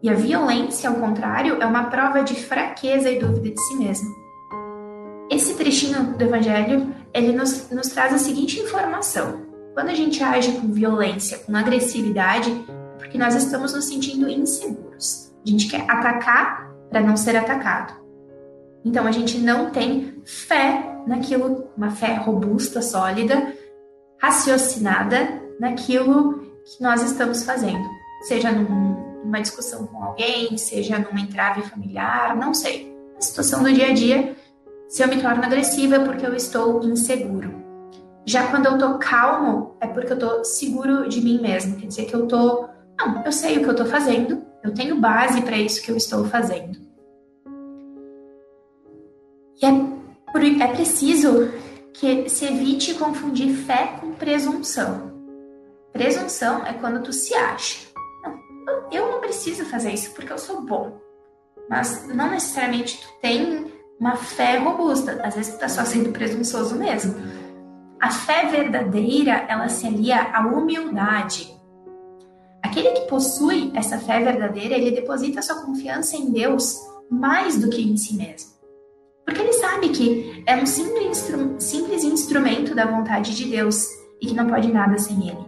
E 0.00 0.08
a 0.08 0.14
violência, 0.14 0.88
ao 0.88 0.96
contrário, 0.96 1.60
é 1.60 1.66
uma 1.66 1.90
prova 1.90 2.22
de 2.22 2.36
fraqueza 2.36 3.10
e 3.10 3.18
dúvida 3.18 3.50
de 3.50 3.60
si 3.62 3.74
mesmo. 3.74 4.08
Esse 5.38 5.54
trechinho 5.54 6.14
do 6.18 6.24
Evangelho, 6.24 6.92
ele 7.14 7.30
nos, 7.30 7.70
nos 7.70 7.86
traz 7.90 8.12
a 8.12 8.18
seguinte 8.18 8.58
informação. 8.58 9.46
Quando 9.72 9.88
a 9.88 9.94
gente 9.94 10.20
age 10.20 10.50
com 10.50 10.72
violência, 10.72 11.38
com 11.38 11.54
agressividade, 11.54 12.50
é 12.50 12.98
porque 12.98 13.16
nós 13.16 13.36
estamos 13.36 13.72
nos 13.72 13.84
sentindo 13.84 14.28
inseguros. 14.28 15.32
A 15.46 15.48
gente 15.48 15.68
quer 15.68 15.88
atacar 15.88 16.74
para 16.90 17.00
não 17.00 17.16
ser 17.16 17.36
atacado. 17.36 17.94
Então 18.84 19.06
a 19.06 19.12
gente 19.12 19.38
não 19.38 19.70
tem 19.70 20.20
fé 20.24 20.82
naquilo, 21.06 21.68
uma 21.76 21.92
fé 21.92 22.14
robusta, 22.14 22.82
sólida, 22.82 23.54
raciocinada 24.20 25.40
naquilo 25.60 26.40
que 26.64 26.82
nós 26.82 27.00
estamos 27.00 27.44
fazendo, 27.44 27.88
seja 28.22 28.50
num, 28.50 29.22
numa 29.22 29.40
discussão 29.40 29.86
com 29.86 30.02
alguém, 30.02 30.58
seja 30.58 30.98
numa 30.98 31.20
entrave 31.20 31.62
familiar, 31.62 32.36
não 32.36 32.52
sei. 32.52 32.92
Na 33.14 33.20
situação 33.20 33.62
do 33.62 33.72
dia 33.72 33.90
a 33.90 33.92
dia, 33.92 34.36
se 34.88 35.02
eu 35.02 35.08
me 35.08 35.20
torno 35.20 35.44
agressiva 35.44 35.96
é 35.96 36.04
porque 36.04 36.26
eu 36.26 36.34
estou 36.34 36.82
inseguro. 36.82 37.54
Já 38.24 38.50
quando 38.50 38.66
eu 38.66 38.78
tô 38.78 38.98
calmo, 38.98 39.76
é 39.80 39.86
porque 39.86 40.12
eu 40.12 40.18
tô 40.18 40.44
seguro 40.44 41.08
de 41.08 41.20
mim 41.20 41.40
mesmo. 41.40 41.76
Quer 41.76 41.86
dizer 41.86 42.04
que 42.06 42.14
eu 42.14 42.26
tô. 42.26 42.66
Não, 42.98 43.22
eu 43.24 43.30
sei 43.30 43.58
o 43.58 43.62
que 43.62 43.68
eu 43.68 43.76
tô 43.76 43.84
fazendo, 43.84 44.42
eu 44.62 44.72
tenho 44.74 45.00
base 45.00 45.42
para 45.42 45.56
isso 45.56 45.82
que 45.82 45.90
eu 45.90 45.96
estou 45.96 46.24
fazendo. 46.24 46.78
E 49.60 49.66
é, 49.66 50.64
é 50.64 50.66
preciso 50.68 51.52
que 51.92 52.28
se 52.28 52.46
evite 52.46 52.94
confundir 52.94 53.54
fé 53.54 53.98
com 54.00 54.12
presunção. 54.12 55.12
Presunção 55.92 56.66
é 56.66 56.72
quando 56.72 57.02
tu 57.02 57.12
se 57.12 57.34
acha. 57.34 57.88
Não, 58.66 58.88
eu 58.92 59.10
não 59.10 59.20
preciso 59.20 59.64
fazer 59.64 59.92
isso 59.92 60.12
porque 60.12 60.32
eu 60.32 60.38
sou 60.38 60.62
bom. 60.62 60.98
Mas 61.68 62.06
não 62.08 62.30
necessariamente 62.30 63.00
tu 63.00 63.08
tem 63.20 63.77
uma 63.98 64.16
fé 64.16 64.58
robusta. 64.58 65.20
Às 65.22 65.34
vezes 65.34 65.54
tu 65.54 65.58
tá 65.58 65.68
só 65.68 65.84
sendo 65.84 66.10
presunçoso 66.10 66.76
mesmo. 66.76 67.14
A 68.00 68.10
fé 68.10 68.46
verdadeira, 68.46 69.44
ela 69.48 69.68
se 69.68 69.86
alia 69.86 70.30
à 70.32 70.46
humildade. 70.46 71.52
Aquele 72.62 72.90
que 72.90 73.08
possui 73.08 73.72
essa 73.74 73.98
fé 73.98 74.20
verdadeira, 74.20 74.74
ele 74.76 74.92
deposita 74.92 75.42
sua 75.42 75.62
confiança 75.62 76.16
em 76.16 76.30
Deus 76.30 76.76
mais 77.10 77.58
do 77.58 77.70
que 77.70 77.82
em 77.82 77.96
si 77.96 78.16
mesmo. 78.16 78.50
Porque 79.24 79.40
ele 79.40 79.52
sabe 79.52 79.88
que 79.90 80.42
é 80.46 80.56
um 80.56 80.66
simples, 80.66 81.06
instru 81.06 81.56
simples 81.58 82.04
instrumento 82.04 82.74
da 82.74 82.86
vontade 82.86 83.34
de 83.34 83.44
Deus 83.46 83.86
e 84.20 84.26
que 84.26 84.34
não 84.34 84.46
pode 84.46 84.72
nada 84.72 84.96
sem 84.98 85.28
ele. 85.28 85.46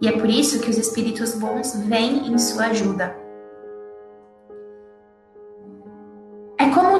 E 0.00 0.08
é 0.08 0.12
por 0.12 0.28
isso 0.28 0.60
que 0.60 0.70
os 0.70 0.78
espíritos 0.78 1.34
bons 1.34 1.74
vêm 1.86 2.32
em 2.32 2.38
sua 2.38 2.66
ajuda. 2.66 3.14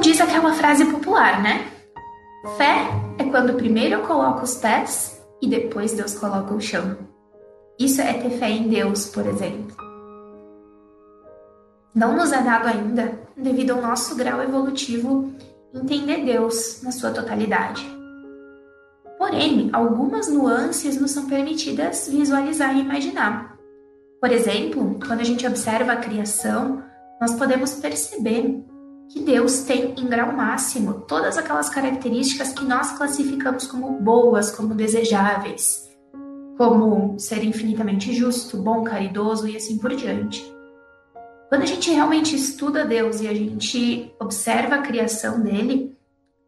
Diz 0.00 0.20
aquela 0.20 0.54
frase 0.54 0.84
popular, 0.86 1.42
né? 1.42 1.70
Fé 2.56 2.86
é 3.18 3.24
quando 3.24 3.54
primeiro 3.54 3.96
eu 3.96 4.06
coloco 4.06 4.42
os 4.42 4.54
pés 4.56 5.20
e 5.42 5.48
depois 5.48 5.92
Deus 5.92 6.14
coloca 6.14 6.54
o 6.54 6.60
chão. 6.60 6.96
Isso 7.78 8.00
é 8.00 8.14
ter 8.14 8.30
fé 8.30 8.48
em 8.50 8.68
Deus, 8.68 9.06
por 9.06 9.26
exemplo. 9.26 9.76
Não 11.94 12.16
nos 12.16 12.32
é 12.32 12.40
dado 12.40 12.68
ainda, 12.68 13.18
devido 13.36 13.72
ao 13.72 13.82
nosso 13.82 14.16
grau 14.16 14.42
evolutivo 14.42 15.32
entender 15.74 16.24
Deus 16.24 16.82
na 16.82 16.92
sua 16.92 17.10
totalidade. 17.10 17.86
Porém, 19.18 19.68
algumas 19.72 20.28
nuances 20.28 20.98
nos 20.98 21.10
são 21.10 21.26
permitidas 21.26 22.08
visualizar 22.08 22.74
e 22.74 22.80
imaginar. 22.80 23.56
Por 24.20 24.32
exemplo, 24.32 24.98
quando 25.06 25.20
a 25.20 25.24
gente 25.24 25.46
observa 25.46 25.92
a 25.92 25.96
criação, 25.96 26.82
nós 27.20 27.34
podemos 27.34 27.74
perceber 27.74 28.64
que 29.10 29.20
Deus 29.20 29.62
tem 29.62 29.92
em 29.98 30.06
grau 30.06 30.32
máximo 30.32 31.02
todas 31.06 31.36
aquelas 31.36 31.68
características 31.68 32.52
que 32.52 32.64
nós 32.64 32.92
classificamos 32.92 33.66
como 33.66 34.00
boas, 34.00 34.52
como 34.52 34.72
desejáveis, 34.72 35.90
como 36.56 37.18
ser 37.18 37.42
infinitamente 37.42 38.12
justo, 38.14 38.56
bom, 38.56 38.84
caridoso 38.84 39.48
e 39.48 39.56
assim 39.56 39.78
por 39.78 39.94
diante. 39.96 40.40
Quando 41.48 41.62
a 41.62 41.66
gente 41.66 41.90
realmente 41.90 42.36
estuda 42.36 42.84
Deus 42.84 43.20
e 43.20 43.26
a 43.26 43.34
gente 43.34 44.14
observa 44.20 44.76
a 44.76 44.82
criação 44.82 45.40
dele, 45.40 45.96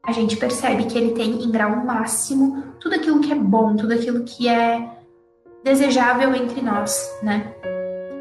a 0.05 0.13
gente 0.13 0.37
percebe 0.37 0.85
que 0.85 0.97
ele 0.97 1.15
tem 1.15 1.43
em 1.43 1.51
grau 1.51 1.85
máximo 1.85 2.63
tudo 2.79 2.95
aquilo 2.95 3.21
que 3.21 3.33
é 3.33 3.37
bom, 3.37 3.75
tudo 3.75 3.93
aquilo 3.93 4.23
que 4.23 4.49
é 4.49 4.89
desejável 5.65 6.33
entre 6.37 6.63
nós, 6.63 7.11
né? 7.21 7.53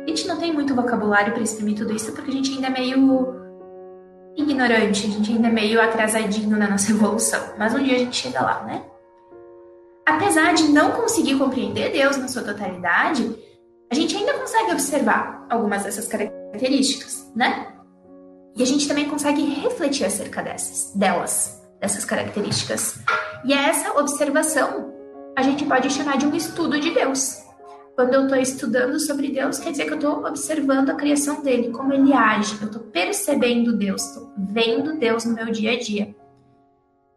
A 0.03 0.10
gente 0.10 0.27
não 0.27 0.38
tem 0.38 0.51
muito 0.51 0.74
vocabulário 0.74 1.31
para 1.31 1.43
exprimir 1.43 1.77
tudo 1.77 1.95
isso 1.95 2.12
porque 2.13 2.31
a 2.31 2.33
gente 2.33 2.51
ainda 2.51 2.67
é 2.67 2.71
meio 2.71 3.40
ignorante, 4.35 5.07
a 5.07 5.09
gente 5.09 5.31
ainda 5.31 5.47
é 5.47 5.51
meio 5.51 5.81
atrasadinho 5.81 6.57
na 6.57 6.69
nossa 6.69 6.91
evolução, 6.91 7.41
mas 7.57 7.73
um 7.73 7.83
dia 7.83 7.95
a 7.95 8.00
gente 8.00 8.15
chega 8.15 8.41
lá, 8.41 8.63
né? 8.63 8.83
Apesar 10.05 10.53
de 10.53 10.63
não 10.69 10.91
conseguir 10.91 11.38
compreender 11.38 11.91
Deus 11.91 12.17
na 12.17 12.27
sua 12.27 12.41
totalidade, 12.41 13.35
a 13.91 13.96
gente 13.96 14.15
ainda 14.15 14.33
consegue 14.33 14.72
observar 14.72 15.46
algumas 15.50 15.83
dessas 15.83 16.07
características, 16.07 17.31
né? 17.35 17.67
E 18.55 18.63
a 18.63 18.65
gente 18.65 18.87
também 18.87 19.07
consegue 19.07 19.41
refletir 19.41 20.05
acerca 20.05 20.41
dessas, 20.41 20.94
delas, 20.96 21.61
dessas 21.79 22.03
características. 22.03 23.00
E 23.46 23.53
é 23.53 23.70
essa 23.70 23.98
observação 24.00 24.91
a 25.37 25.41
gente 25.41 25.65
pode 25.65 25.89
chamar 25.89 26.17
de 26.17 26.25
um 26.25 26.35
estudo 26.35 26.79
de 26.79 26.91
Deus. 26.91 27.41
Quando 28.01 28.16
eu 28.16 28.24
estou 28.24 28.37
estudando 28.40 29.00
sobre 29.00 29.29
Deus, 29.29 29.59
quer 29.59 29.70
dizer 29.70 29.85
que 29.85 29.92
eu 29.92 29.98
estou 29.98 30.25
observando 30.25 30.90
a 30.90 30.96
criação 30.96 31.44
dele, 31.44 31.70
como 31.70 31.94
ele 31.94 32.11
age, 32.11 32.57
eu 32.59 32.66
estou 32.66 32.81
percebendo 32.81 33.77
Deus, 33.77 34.03
estou 34.03 34.33
vendo 34.35 34.98
Deus 34.98 35.24
no 35.24 35.35
meu 35.35 35.51
dia 35.51 35.74
a 35.74 35.79
dia. 35.79 36.16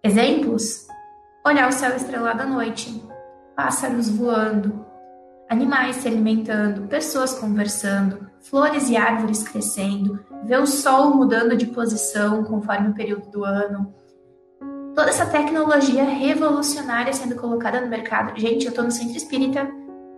Exemplos: 0.03 0.87
olhar 1.42 1.70
o 1.70 1.73
céu 1.73 1.97
estrelado 1.97 2.42
à 2.42 2.44
noite, 2.44 3.03
pássaros 3.57 4.11
voando, 4.11 4.85
animais 5.49 5.97
se 5.97 6.07
alimentando, 6.09 6.87
pessoas 6.87 7.33
conversando, 7.33 8.29
flores 8.42 8.90
e 8.90 8.97
árvores 8.99 9.42
crescendo, 9.42 10.20
ver 10.44 10.61
o 10.61 10.66
sol 10.66 11.16
mudando 11.16 11.57
de 11.57 11.64
posição 11.64 12.44
conforme 12.44 12.90
o 12.90 12.94
período 12.94 13.31
do 13.31 13.42
ano. 13.42 13.90
Toda 14.94 15.09
essa 15.09 15.25
tecnologia 15.25 16.05
revolucionária 16.05 17.14
sendo 17.14 17.37
colocada 17.37 17.81
no 17.81 17.88
mercado. 17.88 18.38
Gente, 18.38 18.66
eu 18.66 18.68
estou 18.68 18.85
no 18.85 18.90
centro 18.90 19.16
espírita 19.16 19.66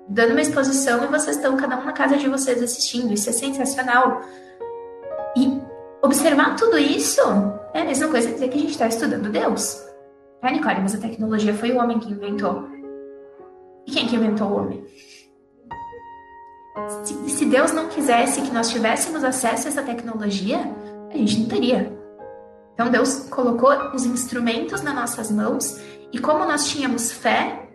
dando 0.09 0.33
uma 0.33 0.41
exposição 0.41 1.05
e 1.05 1.07
vocês 1.09 1.37
estão 1.37 1.57
cada 1.57 1.79
um 1.79 1.85
na 1.85 1.93
casa 1.93 2.17
de 2.17 2.29
vocês 2.29 2.63
assistindo. 2.63 3.13
Isso 3.13 3.29
é 3.29 3.33
sensacional. 3.33 4.23
E 5.37 5.61
observar 6.03 6.57
tudo 6.57 6.79
isso 6.79 7.21
é 7.75 7.81
a 7.81 7.85
mesma 7.85 8.09
coisa 8.09 8.29
que 8.29 8.35
dizer 8.35 8.49
que 8.49 8.59
a 8.59 8.61
gente 8.61 8.71
está 8.71 8.87
estudando 8.87 9.31
Deus. 9.31 9.85
Ah, 10.43 10.51
Nicole, 10.51 10.81
mas 10.81 10.95
a 10.95 10.99
tecnologia 10.99 11.55
foi 11.55 11.73
o 11.73 11.79
homem 11.79 11.99
que 11.99 12.11
inventou. 12.11 12.69
E 13.87 13.91
quem 13.91 14.07
que 14.07 14.17
inventou 14.17 14.49
o 14.49 14.57
homem? 14.57 14.85
Se, 17.03 17.31
se 17.31 17.45
Deus 17.47 17.73
não 17.73 17.89
quisesse 17.89 18.43
que 18.43 18.53
nós 18.53 18.69
tivéssemos 18.69 19.25
acesso 19.25 19.67
a 19.67 19.71
essa 19.71 19.83
tecnologia, 19.83 20.59
a 21.11 21.17
gente 21.17 21.41
não 21.41 21.49
teria. 21.49 21.97
Então 22.75 22.91
Deus 22.91 23.29
colocou 23.31 23.71
os 23.95 24.05
instrumentos 24.05 24.83
nas 24.83 24.95
nossas 24.95 25.31
mãos 25.31 25.81
e 26.13 26.19
como 26.19 26.45
nós 26.45 26.69
tínhamos 26.69 27.11
fé 27.11 27.66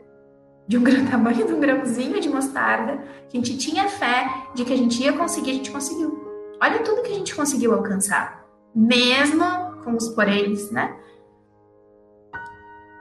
de 0.67 0.77
um 0.77 0.83
grande 0.83 1.11
tamanho 1.11 1.45
de 1.45 1.53
um 1.53 1.59
grãozinho 1.59 2.19
de 2.19 2.29
mostarda, 2.29 3.03
a 3.27 3.35
gente 3.35 3.57
tinha 3.57 3.87
fé 3.89 4.27
de 4.53 4.65
que 4.65 4.73
a 4.73 4.77
gente 4.77 5.01
ia 5.01 5.13
conseguir, 5.13 5.51
a 5.51 5.53
gente 5.55 5.71
conseguiu. 5.71 6.19
Olha 6.61 6.79
tudo 6.79 7.01
que 7.01 7.11
a 7.11 7.15
gente 7.15 7.35
conseguiu 7.35 7.73
alcançar, 7.73 8.45
mesmo 8.75 9.43
com 9.83 9.95
os 9.95 10.09
poréns, 10.09 10.69
né? 10.71 10.95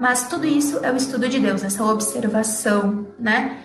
Mas 0.01 0.29
tudo 0.29 0.47
isso 0.47 0.79
é 0.83 0.91
o 0.91 0.97
estudo 0.97 1.29
de 1.29 1.39
Deus, 1.39 1.63
essa 1.63 1.85
observação, 1.85 3.07
né? 3.19 3.63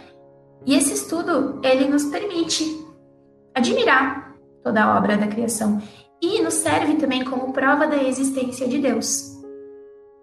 E 0.66 0.76
esse 0.76 0.94
estudo, 0.94 1.62
ele 1.64 1.88
nos 1.88 2.04
permite 2.06 2.86
admirar 3.54 4.36
toda 4.62 4.84
a 4.84 4.98
obra 4.98 5.16
da 5.16 5.28
criação 5.28 5.82
e 6.22 6.42
nos 6.42 6.56
serve 6.56 6.96
também 6.96 7.24
como 7.24 7.54
prova 7.54 7.88
da 7.88 8.04
existência 8.04 8.68
de 8.68 8.80
Deus. 8.80 9.32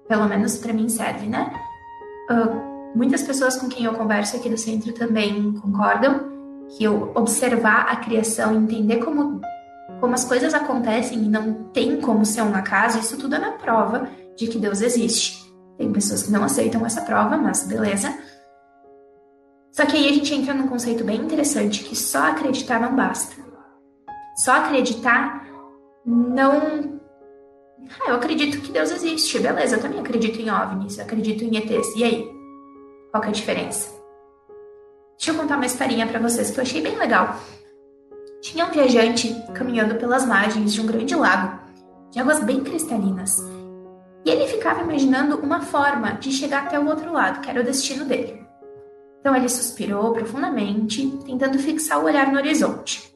Pelo 0.07 0.29
menos 0.29 0.59
para 0.59 0.73
mim 0.73 0.89
serve, 0.89 1.27
né? 1.27 1.51
Uh, 2.31 2.72
muitas 2.95 3.23
pessoas 3.23 3.57
com 3.57 3.69
quem 3.69 3.85
eu 3.85 3.95
converso 3.95 4.37
aqui 4.37 4.49
do 4.49 4.59
centro 4.59 4.93
também 4.93 5.53
concordam 5.55 6.33
que 6.77 6.85
eu 6.85 7.13
observar 7.15 7.87
a 7.91 7.97
criação, 7.97 8.55
entender 8.55 8.99
como, 8.99 9.41
como 10.01 10.15
as 10.15 10.25
coisas 10.25 10.55
acontecem 10.55 11.19
e 11.19 11.29
não 11.29 11.65
tem 11.65 12.01
como 12.01 12.25
ser 12.25 12.43
um 12.43 12.55
acaso, 12.55 12.99
isso 12.99 13.17
tudo 13.19 13.35
é 13.35 13.39
na 13.39 13.53
prova 13.53 14.09
de 14.37 14.47
que 14.47 14.59
Deus 14.59 14.81
existe. 14.81 15.43
Tem 15.77 15.93
pessoas 15.93 16.23
que 16.23 16.31
não 16.31 16.45
aceitam 16.45 16.85
essa 16.87 17.03
prova, 17.03 17.37
mas 17.37 17.67
beleza. 17.67 18.13
Só 19.71 19.87
que 19.87 19.97
aí 19.97 20.09
a 20.09 20.13
gente 20.13 20.35
entra 20.35 20.55
num 20.55 20.69
conceito 20.69 21.03
bem 21.03 21.21
interessante 21.21 21.83
que 21.85 21.97
só 21.97 22.29
acreditar 22.29 22.81
não 22.81 22.95
basta. 22.95 23.35
Só 24.37 24.53
acreditar 24.53 25.47
não. 26.05 27.01
Ah, 28.01 28.11
eu 28.11 28.17
acredito 28.17 28.61
que 28.61 28.73
Deus 28.73 28.91
existe, 28.91 29.39
beleza, 29.39 29.77
eu 29.77 29.81
também 29.81 30.01
acredito 30.01 30.41
em 30.41 30.51
OVNIs, 30.51 30.99
eu 30.99 31.05
acredito 31.05 31.45
em 31.45 31.57
ETs. 31.57 31.97
E 31.97 32.05
aí? 32.05 32.42
Qual 33.13 33.21
que 33.21 33.29
é 33.29 33.31
a 33.31 33.35
diferença? 33.35 33.91
Deixa 35.19 35.33
eu 35.33 35.35
contar 35.35 35.57
uma 35.57 35.67
historinha 35.67 36.07
para 36.07 36.19
vocês 36.19 36.51
que 36.51 36.59
eu 36.59 36.63
achei 36.63 36.81
bem 36.81 36.97
legal. 36.97 37.37
Tinha 38.41 38.65
um 38.65 38.71
viajante 38.71 39.37
caminhando 39.53 39.97
pelas 39.97 40.25
margens 40.25 40.73
de 40.73 40.81
um 40.81 40.87
grande 40.87 41.15
lago, 41.15 41.61
de 42.11 42.19
águas 42.19 42.43
bem 42.43 42.65
cristalinas. 42.65 43.37
E 44.25 44.31
ele 44.31 44.47
ficava 44.47 44.81
imaginando 44.81 45.37
uma 45.41 45.61
forma 45.61 46.13
de 46.13 46.33
chegar 46.33 46.63
até 46.63 46.81
o 46.81 46.87
outro 46.87 47.13
lado, 47.13 47.43
que 47.43 47.51
era 47.51 47.61
o 47.61 47.65
destino 47.65 48.07
dele. 48.07 48.43
Então 49.21 49.37
ele 49.37 49.49
suspirou 49.51 50.15
profundamente, 50.15 51.07
tentando 51.27 51.59
fixar 51.59 52.01
o 52.01 52.07
olhar 52.07 52.33
no 52.33 52.39
horizonte. 52.39 53.15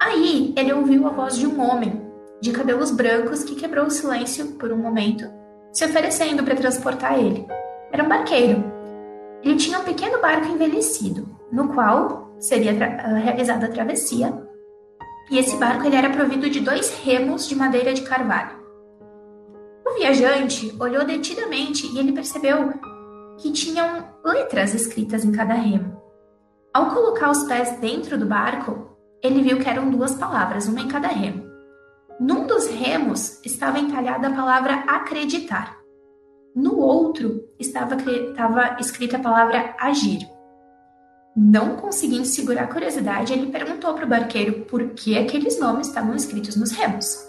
Aí 0.00 0.54
ele 0.56 0.72
ouviu 0.72 1.06
a 1.06 1.10
voz 1.10 1.36
de 1.36 1.46
um 1.46 1.60
homem, 1.60 2.00
de 2.40 2.50
cabelos 2.50 2.90
brancos, 2.90 3.44
que 3.44 3.56
quebrou 3.56 3.88
o 3.88 3.90
silêncio 3.90 4.52
por 4.52 4.72
um 4.72 4.78
momento, 4.78 5.30
se 5.70 5.84
oferecendo 5.84 6.42
para 6.42 6.56
transportar 6.56 7.18
ele. 7.18 7.46
Era 7.92 8.02
um 8.02 8.08
barqueiro. 8.08 8.77
Ele 9.42 9.56
tinha 9.56 9.78
um 9.78 9.84
pequeno 9.84 10.20
barco 10.20 10.48
envelhecido, 10.48 11.28
no 11.50 11.72
qual 11.72 12.34
seria 12.38 12.72
realizada 12.72 13.66
a 13.66 13.70
travessia, 13.70 14.32
E 15.30 15.38
esse 15.38 15.56
barco 15.56 15.86
ele 15.86 15.96
era 15.96 16.10
provido 16.10 16.48
de 16.48 16.60
dois 16.60 16.90
remos 17.04 17.46
de 17.46 17.54
madeira 17.54 17.92
de 17.92 18.02
carvalho. 18.02 18.56
O 19.86 19.94
viajante 19.98 20.74
olhou 20.80 21.04
detidamente 21.04 21.86
e 21.86 21.98
ele 21.98 22.12
percebeu 22.12 22.72
que 23.36 23.52
tinham 23.52 24.08
letras 24.24 24.74
escritas 24.74 25.24
em 25.24 25.32
cada 25.32 25.54
remo. 25.54 26.00
Ao 26.72 26.90
colocar 26.90 27.30
os 27.30 27.44
pés 27.44 27.78
dentro 27.78 28.18
do 28.18 28.26
barco, 28.26 28.96
ele 29.22 29.42
viu 29.42 29.58
que 29.58 29.68
eram 29.68 29.90
duas 29.90 30.14
palavras, 30.14 30.66
uma 30.66 30.80
em 30.80 30.88
cada 30.88 31.08
remo. 31.08 31.46
Num 32.18 32.46
dos 32.46 32.66
remos 32.66 33.44
estava 33.44 33.78
entalhada 33.78 34.28
a 34.28 34.34
palavra 34.34 34.74
acreditar. 34.86 35.77
No 36.54 36.78
outro 36.78 37.44
estava, 37.58 37.96
estava 37.96 38.76
escrita 38.80 39.16
a 39.16 39.20
palavra 39.20 39.74
agir. 39.78 40.28
Não 41.36 41.76
conseguindo 41.76 42.24
segurar 42.24 42.64
a 42.64 42.66
curiosidade, 42.66 43.32
ele 43.32 43.52
perguntou 43.52 43.94
para 43.94 44.04
o 44.04 44.08
barqueiro 44.08 44.64
por 44.64 44.90
que 44.90 45.16
aqueles 45.16 45.58
nomes 45.60 45.86
estavam 45.86 46.14
escritos 46.16 46.56
nos 46.56 46.72
remos. 46.72 47.28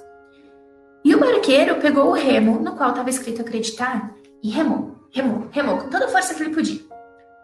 E 1.05 1.13
o 1.13 1.19
barqueiro 1.19 1.75
pegou 1.75 2.10
o 2.10 2.13
remo 2.13 2.60
no 2.60 2.75
qual 2.75 2.89
estava 2.89 3.10
escrito 3.10 3.41
acreditar 3.41 4.13
e 4.41 4.49
remou, 4.49 4.95
remou, 5.12 5.47
remou 5.51 5.77
com 5.77 5.89
toda 5.89 6.05
a 6.05 6.10
força 6.10 6.34
que 6.34 6.41
ele 6.41 6.55
podia. 6.55 6.82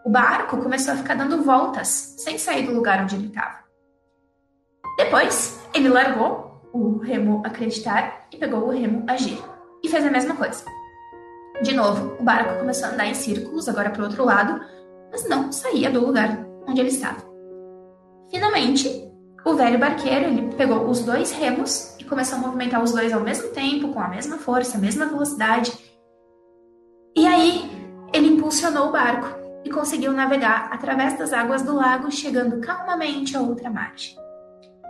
O 0.04 0.10
barco 0.10 0.56
começou 0.58 0.94
a 0.94 0.96
ficar 0.96 1.14
dando 1.14 1.42
voltas, 1.42 2.14
sem 2.18 2.38
sair 2.38 2.66
do 2.66 2.74
lugar 2.74 3.02
onde 3.02 3.16
ele 3.16 3.26
estava. 3.28 3.58
Depois, 4.96 5.60
ele 5.74 5.88
largou 5.88 6.70
o 6.72 6.98
remo 6.98 7.42
acreditar 7.44 8.26
e 8.32 8.36
pegou 8.36 8.66
o 8.66 8.70
remo 8.70 9.04
agir 9.08 9.38
e 9.82 9.88
fez 9.88 10.04
a 10.04 10.10
mesma 10.10 10.34
coisa. 10.34 10.64
De 11.62 11.74
novo, 11.74 12.16
o 12.20 12.22
barco 12.22 12.58
começou 12.58 12.88
a 12.88 12.92
andar 12.92 13.06
em 13.06 13.14
círculos, 13.14 13.68
agora 13.68 13.90
para 13.90 14.02
o 14.02 14.04
outro 14.04 14.24
lado, 14.24 14.60
mas 15.10 15.28
não 15.28 15.50
saía 15.50 15.90
do 15.90 16.04
lugar 16.04 16.46
onde 16.66 16.80
ele 16.80 16.90
estava. 16.90 17.24
Finalmente, 18.30 19.10
o 19.44 19.54
velho 19.54 19.78
barqueiro 19.78 20.26
ele 20.26 20.54
pegou 20.56 20.88
os 20.88 21.00
dois 21.00 21.30
remos 21.30 21.96
e 21.98 22.04
começou 22.04 22.38
a 22.38 22.40
movimentar 22.40 22.82
os 22.82 22.92
dois 22.92 23.12
ao 23.12 23.20
mesmo 23.20 23.48
tempo, 23.50 23.88
com 23.88 24.00
a 24.00 24.08
mesma 24.08 24.38
força, 24.38 24.76
a 24.76 24.80
mesma 24.80 25.06
velocidade. 25.06 25.72
E 27.16 27.26
aí, 27.26 27.70
ele 28.12 28.28
impulsionou 28.28 28.88
o 28.88 28.92
barco 28.92 29.28
e 29.64 29.70
conseguiu 29.70 30.12
navegar 30.12 30.68
através 30.72 31.16
das 31.18 31.32
águas 31.32 31.62
do 31.62 31.74
lago, 31.74 32.10
chegando 32.10 32.60
calmamente 32.60 33.36
a 33.36 33.40
outra 33.40 33.70
margem. 33.70 34.16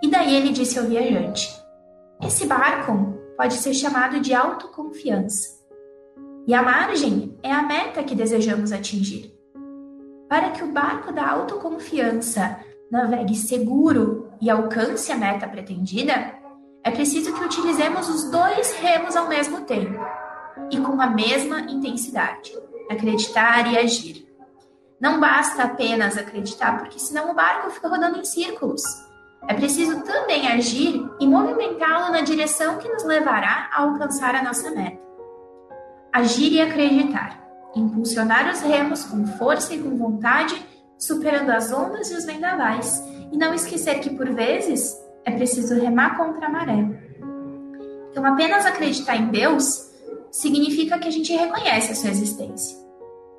E 0.03 0.09
daí 0.09 0.35
ele 0.35 0.51
disse 0.51 0.79
ao 0.79 0.87
viajante: 0.87 1.49
Esse 2.23 2.47
barco 2.47 3.15
pode 3.37 3.55
ser 3.55 3.73
chamado 3.73 4.21
de 4.21 4.35
autoconfiança. 4.35 5.56
E 6.47 6.55
a 6.55 6.63
margem 6.63 7.37
é 7.43 7.53
a 7.53 7.63
meta 7.63 8.05
que 8.05 8.15
desejamos 8.15 8.71
atingir. 8.71 9.35
Para 10.29 10.51
que 10.51 10.63
o 10.63 10.71
barco 10.71 11.13
da 11.13 11.29
autoconfiança 11.29 12.61
navegue 12.89 13.35
seguro 13.35 14.31
e 14.41 14.49
alcance 14.49 15.11
a 15.11 15.17
meta 15.17 15.49
pretendida, 15.49 16.35
é 16.85 16.91
preciso 16.93 17.35
que 17.35 17.45
utilizemos 17.45 18.09
os 18.09 18.31
dois 18.31 18.73
remos 18.77 19.17
ao 19.17 19.27
mesmo 19.27 19.63
tempo 19.63 19.99
e 20.71 20.79
com 20.79 21.01
a 21.01 21.09
mesma 21.09 21.63
intensidade, 21.63 22.53
acreditar 22.89 23.73
e 23.73 23.77
agir. 23.77 24.25
Não 25.01 25.19
basta 25.19 25.65
apenas 25.65 26.17
acreditar, 26.17 26.79
porque 26.79 27.01
senão 27.01 27.33
o 27.33 27.35
barco 27.35 27.71
fica 27.71 27.89
rodando 27.89 28.19
em 28.19 28.25
círculos. 28.25 28.83
É 29.49 29.55
preciso 29.55 30.01
também 30.03 30.47
agir 30.47 31.05
e 31.19 31.27
movimentá-lo 31.27 32.13
na 32.13 32.21
direção 32.21 32.79
que 32.79 32.89
nos 32.89 33.03
levará 33.03 33.69
a 33.73 33.83
alcançar 33.83 34.37
a 34.37 34.43
nossa 34.45 34.71
meta. 34.71 35.06
Agir 36.17 36.51
e 36.51 36.63
acreditar 36.63 37.47
impulsionar 37.79 38.51
os 38.51 38.63
remos 38.63 39.05
com 39.05 39.27
força 39.27 39.75
e 39.75 39.79
com 39.83 39.99
vontade, 39.99 40.57
superando 40.99 41.51
as 41.51 41.71
ondas 41.71 42.11
e 42.11 42.15
os 42.15 42.25
vendavais, 42.25 43.03
e 43.31 43.37
não 43.37 43.53
esquecer 43.53 44.01
que 44.01 44.09
por 44.09 44.33
vezes 44.33 44.97
é 45.27 45.31
preciso 45.31 45.75
remar 45.75 46.17
contra 46.17 46.47
a 46.47 46.49
maré. 46.49 46.87
Então, 48.11 48.25
apenas 48.25 48.65
acreditar 48.65 49.17
em 49.17 49.29
Deus 49.29 49.91
significa 50.31 50.99
que 50.99 51.07
a 51.07 51.11
gente 51.11 51.35
reconhece 51.35 51.93
a 51.93 51.95
sua 51.95 52.09
existência. 52.09 52.79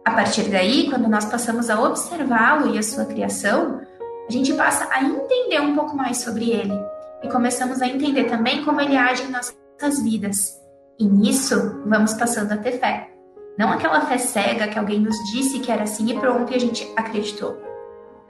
A 0.06 0.12
partir 0.12 0.44
daí, 0.44 0.88
quando 0.88 1.10
nós 1.10 1.26
passamos 1.26 1.72
a 1.72 1.82
observá-lo 1.82 2.76
e 2.76 2.78
a 2.78 2.84
sua 2.84 3.06
criação, 3.06 3.82
a 4.30 4.32
gente 4.32 4.54
passa 4.54 4.88
a 4.92 5.04
entender 5.04 5.60
um 5.62 5.76
pouco 5.76 5.96
mais 5.96 6.18
sobre 6.18 6.52
ele 6.52 6.80
e 7.24 7.28
começamos 7.28 7.82
a 7.82 7.88
entender 7.88 8.26
também 8.26 8.64
como 8.64 8.80
ele 8.80 8.96
age 8.96 9.24
em 9.24 9.32
nossas 9.32 10.04
vidas. 10.04 10.67
E 11.00 11.06
nisso, 11.06 11.84
vamos 11.86 12.14
passando 12.14 12.52
a 12.54 12.58
ter 12.58 12.80
fé. 12.80 13.12
Não 13.58 13.72
aquela 13.72 14.02
fé 14.02 14.18
cega 14.18 14.68
que 14.68 14.80
alguém 14.80 15.00
nos 15.00 15.16
disse 15.32 15.60
que 15.60 15.72
era 15.72 15.84
assim 15.84 16.10
e 16.10 16.20
pronto 16.20 16.52
e 16.52 16.56
a 16.56 16.60
gente 16.60 16.92
acreditou. 16.96 17.58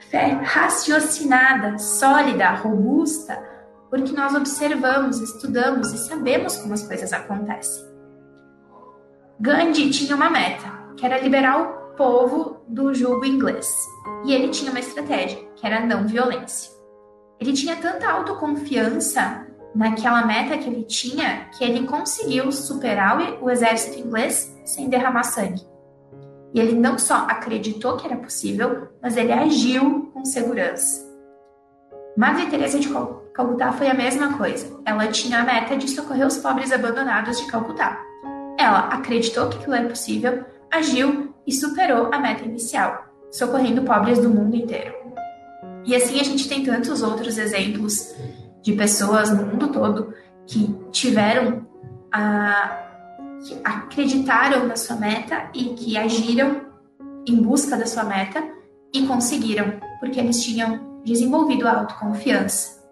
Fé 0.10 0.40
raciocinada, 0.44 1.78
sólida, 1.78 2.52
robusta, 2.52 3.42
porque 3.90 4.12
nós 4.12 4.36
observamos, 4.36 5.22
estudamos 5.22 5.94
e 5.94 5.98
sabemos 5.98 6.58
como 6.58 6.74
as 6.74 6.86
coisas 6.86 7.14
acontecem. 7.14 7.86
Gandhi 9.40 9.90
tinha 9.90 10.16
uma 10.16 10.30
meta, 10.30 10.68
que 10.98 11.06
era 11.06 11.20
liberar 11.20 11.62
o 11.62 11.96
povo 11.96 12.62
do 12.68 12.94
jugo 12.94 13.24
inglês. 13.26 13.68
E 14.26 14.34
ele 14.34 14.50
tinha 14.50 14.72
uma 14.72 14.80
estratégia, 14.80 15.40
que 15.56 15.66
era 15.66 15.86
não 15.86 16.06
violência. 16.06 16.72
Ele 17.40 17.54
tinha 17.54 17.76
tanta 17.76 18.10
autoconfiança 18.10 19.47
naquela 19.78 20.26
meta 20.26 20.58
que 20.58 20.68
ele 20.68 20.84
tinha 20.84 21.50
que 21.56 21.64
ele 21.64 21.86
conseguiu 21.86 22.52
superar 22.52 23.38
o 23.42 23.50
exército 23.50 24.00
inglês 24.00 24.52
sem 24.66 24.90
derramar 24.90 25.24
sangue. 25.24 25.62
E 26.54 26.60
ele 26.60 26.74
não 26.74 26.98
só 26.98 27.28
acreditou 27.30 27.96
que 27.96 28.08
era 28.08 28.18
possível, 28.18 28.88
mas 29.02 29.16
ele 29.16 29.32
agiu 29.32 30.10
com 30.12 30.26
segurança. 30.26 31.06
Madre 32.18 32.48
Teresa 32.48 32.80
de 32.80 32.90
Calcutá 32.90 33.72
foi 33.72 33.88
a 33.88 33.94
mesma 33.94 34.36
coisa. 34.38 34.80
Ela 34.84 35.08
tinha 35.08 35.42
a 35.42 35.44
meta 35.44 35.78
de 35.78 35.88
socorrer 35.88 36.26
os 36.26 36.38
pobres 36.38 36.72
abandonados 36.72 37.40
de 37.40 37.46
Calcutá. 37.46 38.02
Ela 38.58 38.88
acreditou 38.88 39.48
que 39.50 39.58
aquilo 39.58 39.76
era 39.76 39.88
possível, 39.88 40.44
agiu 40.72 41.36
e 41.46 41.52
superou 41.52 42.12
a 42.12 42.18
meta 42.18 42.44
inicial, 42.44 43.06
socorrendo 43.32 43.84
pobres 43.84 44.18
do 44.18 44.30
mundo 44.30 44.56
inteiro. 44.56 44.96
E 45.86 45.96
assim 45.96 46.20
a 46.20 46.24
gente 46.24 46.50
tem 46.50 46.66
tantos 46.66 47.04
outros 47.04 47.38
exemplos 47.38 48.16
de 48.68 48.74
pessoas 48.74 49.32
no 49.32 49.46
mundo 49.46 49.70
todo 49.70 50.14
que 50.46 50.76
tiveram 50.92 51.66
a 52.12 52.84
que 53.42 53.58
acreditaram 53.64 54.68
na 54.68 54.76
sua 54.76 54.98
meta 54.98 55.50
e 55.54 55.70
que 55.76 55.98
agiram 55.98 56.64
em 57.26 57.42
busca 57.42 57.78
da 57.78 57.86
sua 57.86 58.04
meta 58.04 58.44
e 58.94 59.08
conseguiram, 59.08 59.80
porque 60.02 60.20
eles 60.20 60.44
tinham 60.44 61.02
desenvolvido 61.06 61.66
a 61.66 61.80
autoconfiança. 61.80 62.84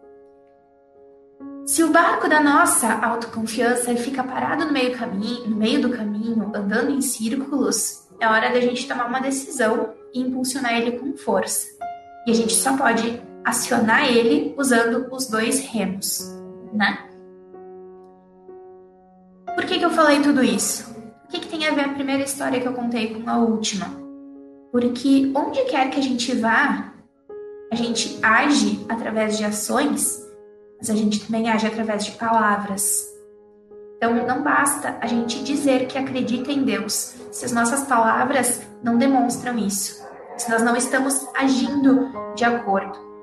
Se 1.66 1.84
o 1.84 1.92
barco 1.92 2.30
da 2.30 2.40
nossa 2.40 2.94
autoconfiança 2.94 3.94
fica 3.98 4.24
parado 4.24 4.66
no 4.66 4.72
meio, 4.72 4.96
caminho, 4.96 5.50
no 5.50 5.58
meio 5.58 5.82
do 5.82 5.90
caminho, 5.90 6.52
andando 6.56 6.92
em 6.92 7.02
círculos, 7.02 8.08
é 8.22 8.28
hora 8.28 8.50
da 8.54 8.62
gente 8.62 8.88
tomar 8.88 9.08
uma 9.08 9.20
decisão 9.20 9.90
e 10.14 10.22
impulsionar 10.22 10.74
ele 10.74 11.00
com 11.00 11.18
força. 11.18 11.68
E 12.26 12.32
a 12.32 12.34
gente 12.34 12.54
só 12.54 12.78
pode 12.78 13.22
acionar 13.46 14.10
ele 14.10 14.56
usando 14.58 15.08
os 15.12 15.28
dois 15.28 15.60
remos, 15.60 16.20
né? 16.74 16.98
Por 19.54 19.64
que, 19.66 19.78
que 19.78 19.86
eu 19.86 19.92
falei 19.92 20.22
tudo 20.22 20.44
isso? 20.44 20.92
O 21.26 21.28
que, 21.28 21.40
que 21.40 21.48
tem 21.48 21.68
a 21.68 21.74
ver 21.74 21.86
a 21.86 21.94
primeira 21.94 22.24
história 22.24 22.60
que 22.60 22.68
eu 22.68 22.74
contei 22.74 23.14
com 23.14 23.30
a 23.30 23.38
última? 23.38 23.86
Porque 24.72 25.32
onde 25.36 25.64
quer 25.66 25.90
que 25.92 26.00
a 26.00 26.04
gente 26.04 26.36
vá, 26.36 26.92
a 27.72 27.76
gente 27.76 28.20
age 28.22 28.84
através 28.90 29.38
de 29.38 29.46
ações, 29.46 30.26
mas 30.78 30.90
a 30.90 30.96
gente 30.96 31.26
também 31.26 31.50
age 31.50 31.68
através 31.68 32.04
de 32.04 32.12
palavras. 32.12 33.06
Então 33.98 34.14
não 34.28 34.44
basta 34.44 34.98
a 35.00 35.08
gente 35.08 35.44
dizer 35.44 35.88
que 35.88 35.98
acredita 35.98 36.52
em 36.52 36.64
Deus 36.64 37.16
se 37.32 37.46
as 37.46 37.52
nossas 37.52 37.86
palavras 37.86 38.62
não 38.84 38.98
demonstram 38.98 39.58
isso, 39.58 40.04
se 40.38 40.50
nós 40.50 40.62
não 40.62 40.76
estamos 40.76 41.26
agindo 41.36 42.12
de 42.36 42.44
acordo. 42.44 43.15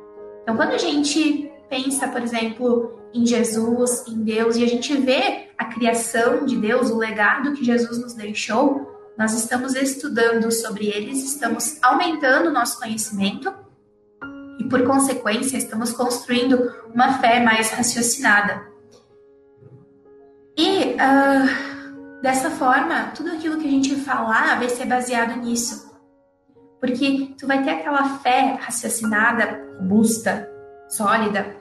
Então, 0.43 0.57
quando 0.57 0.73
a 0.73 0.79
gente 0.79 1.51
pensa, 1.69 2.09
por 2.09 2.21
exemplo, 2.21 3.01
em 3.15 3.27
Jesus, 3.27 4.05
em 4.09 4.23
Deus, 4.23 4.57
e 4.57 4.65
a 4.65 4.69
gente 4.69 4.95
vê 4.97 5.49
a 5.57 5.67
criação 5.67 6.45
de 6.45 6.57
Deus, 6.57 6.91
o 6.91 6.99
legado 6.99 7.53
que 7.53 7.65
Jesus 7.65 7.99
nos 7.99 8.15
deixou, 8.15 8.91
nós 9.17 9.35
estamos 9.35 9.75
estudando 9.75 10.51
sobre 10.51 10.87
eles, 10.87 11.23
estamos 11.25 11.79
aumentando 11.83 12.49
o 12.49 12.53
nosso 12.53 12.79
conhecimento 12.79 13.53
e, 14.59 14.65
por 14.65 14.85
consequência, 14.85 15.57
estamos 15.57 15.93
construindo 15.93 16.73
uma 16.95 17.19
fé 17.19 17.41
mais 17.41 17.71
raciocinada. 17.71 18.63
E 20.57 20.95
uh, 20.95 22.21
dessa 22.23 22.51
forma, 22.51 23.13
tudo 23.15 23.33
aquilo 23.33 23.59
que 23.59 23.67
a 23.67 23.71
gente 23.71 23.97
falar 23.97 24.59
vai 24.59 24.69
ser 24.69 24.87
baseado 24.87 25.39
nisso. 25.41 25.93
Porque 26.81 27.35
tu 27.39 27.47
vai 27.47 27.63
ter 27.63 27.71
aquela 27.71 28.19
fé 28.19 28.59
raciocinada, 28.61 29.61
robusta, 29.83 30.49
sólida, 30.89 31.57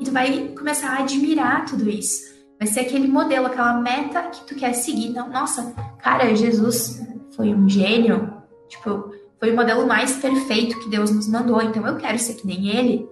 e 0.00 0.04
tu 0.04 0.10
vai 0.10 0.48
começar 0.56 0.96
a 0.96 0.98
admirar 1.00 1.64
tudo 1.66 1.88
isso. 1.88 2.32
Vai 2.58 2.66
ser 2.66 2.80
aquele 2.80 3.06
modelo, 3.06 3.46
aquela 3.46 3.74
meta 3.74 4.22
que 4.22 4.44
tu 4.44 4.54
quer 4.54 4.72
seguir. 4.72 5.08
Então, 5.08 5.28
nossa, 5.28 5.74
cara, 6.00 6.34
Jesus 6.34 7.00
foi 7.36 7.54
um 7.54 7.68
gênio. 7.68 8.32
Tipo, 8.68 9.12
foi 9.38 9.52
o 9.52 9.56
modelo 9.56 9.86
mais 9.86 10.16
perfeito 10.16 10.78
que 10.80 10.88
Deus 10.88 11.10
nos 11.10 11.28
mandou. 11.28 11.60
Então, 11.60 11.86
eu 11.86 11.96
quero 11.96 12.18
ser 12.18 12.34
que 12.34 12.46
nem 12.46 12.68
ele. 12.68 13.08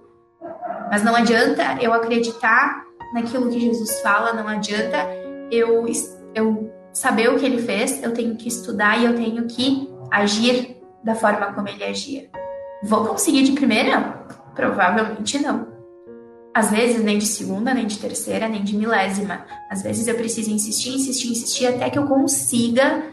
Mas 0.89 1.03
não 1.03 1.15
adianta 1.15 1.77
eu 1.81 1.93
acreditar 1.93 2.83
naquilo 3.13 3.49
que 3.49 3.59
Jesus 3.59 3.99
fala, 4.01 4.33
não 4.33 4.47
adianta 4.47 4.97
eu, 5.51 5.85
eu 6.33 6.73
saber 6.93 7.29
o 7.29 7.37
que 7.37 7.45
ele 7.45 7.61
fez, 7.61 8.01
eu 8.01 8.13
tenho 8.13 8.35
que 8.35 8.47
estudar 8.47 8.97
e 8.97 9.05
eu 9.05 9.15
tenho 9.15 9.47
que 9.47 9.89
agir 10.09 10.77
da 11.03 11.15
forma 11.15 11.53
como 11.53 11.67
ele 11.67 11.83
agia. 11.83 12.29
Vou 12.83 13.05
conseguir 13.05 13.43
de 13.43 13.51
primeira? 13.51 14.25
Provavelmente 14.55 15.39
não. 15.39 15.67
Às 16.53 16.71
vezes, 16.71 17.01
nem 17.01 17.17
de 17.17 17.25
segunda, 17.25 17.73
nem 17.73 17.87
de 17.87 17.97
terceira, 17.97 18.47
nem 18.47 18.63
de 18.63 18.75
milésima. 18.75 19.45
Às 19.69 19.83
vezes 19.83 20.07
eu 20.07 20.15
preciso 20.15 20.51
insistir, 20.51 20.95
insistir, 20.95 21.31
insistir 21.31 21.67
até 21.67 21.89
que 21.89 21.97
eu 21.97 22.07
consiga 22.07 23.03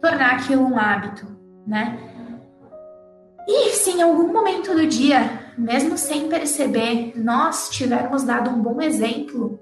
tornar 0.00 0.36
aquilo 0.36 0.62
um 0.62 0.78
hábito, 0.78 1.26
né? 1.66 1.98
E 3.46 3.70
se 3.70 3.90
em 3.90 4.02
algum 4.02 4.32
momento 4.32 4.74
do 4.74 4.86
dia, 4.86 5.52
mesmo 5.58 5.98
sem 5.98 6.28
perceber, 6.28 7.12
nós 7.16 7.68
tivermos 7.70 8.22
dado 8.22 8.50
um 8.50 8.62
bom 8.62 8.80
exemplo 8.80 9.58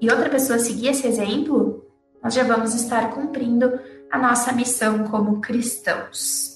e 0.00 0.10
outra 0.10 0.28
pessoa 0.28 0.58
seguir 0.58 0.88
esse 0.88 1.06
exemplo, 1.06 1.84
nós 2.22 2.34
já 2.34 2.42
vamos 2.42 2.74
estar 2.74 3.10
cumprindo 3.14 3.78
a 4.10 4.18
nossa 4.18 4.52
missão 4.52 5.04
como 5.04 5.40
cristãos. 5.40 6.53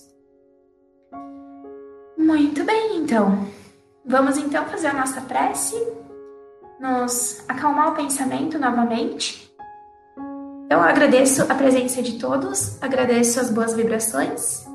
Muito 2.28 2.62
bem, 2.62 2.98
então. 2.98 3.48
Vamos 4.04 4.36
então 4.36 4.66
fazer 4.66 4.88
a 4.88 4.92
nossa 4.92 5.18
prece, 5.22 5.74
nos 6.78 7.42
acalmar 7.48 7.92
o 7.92 7.94
pensamento 7.94 8.58
novamente. 8.58 9.50
Então, 10.66 10.82
agradeço 10.82 11.50
a 11.50 11.54
presença 11.54 12.02
de 12.02 12.18
todos, 12.18 12.76
agradeço 12.82 13.40
as 13.40 13.48
boas 13.48 13.72
vibrações 13.72 14.66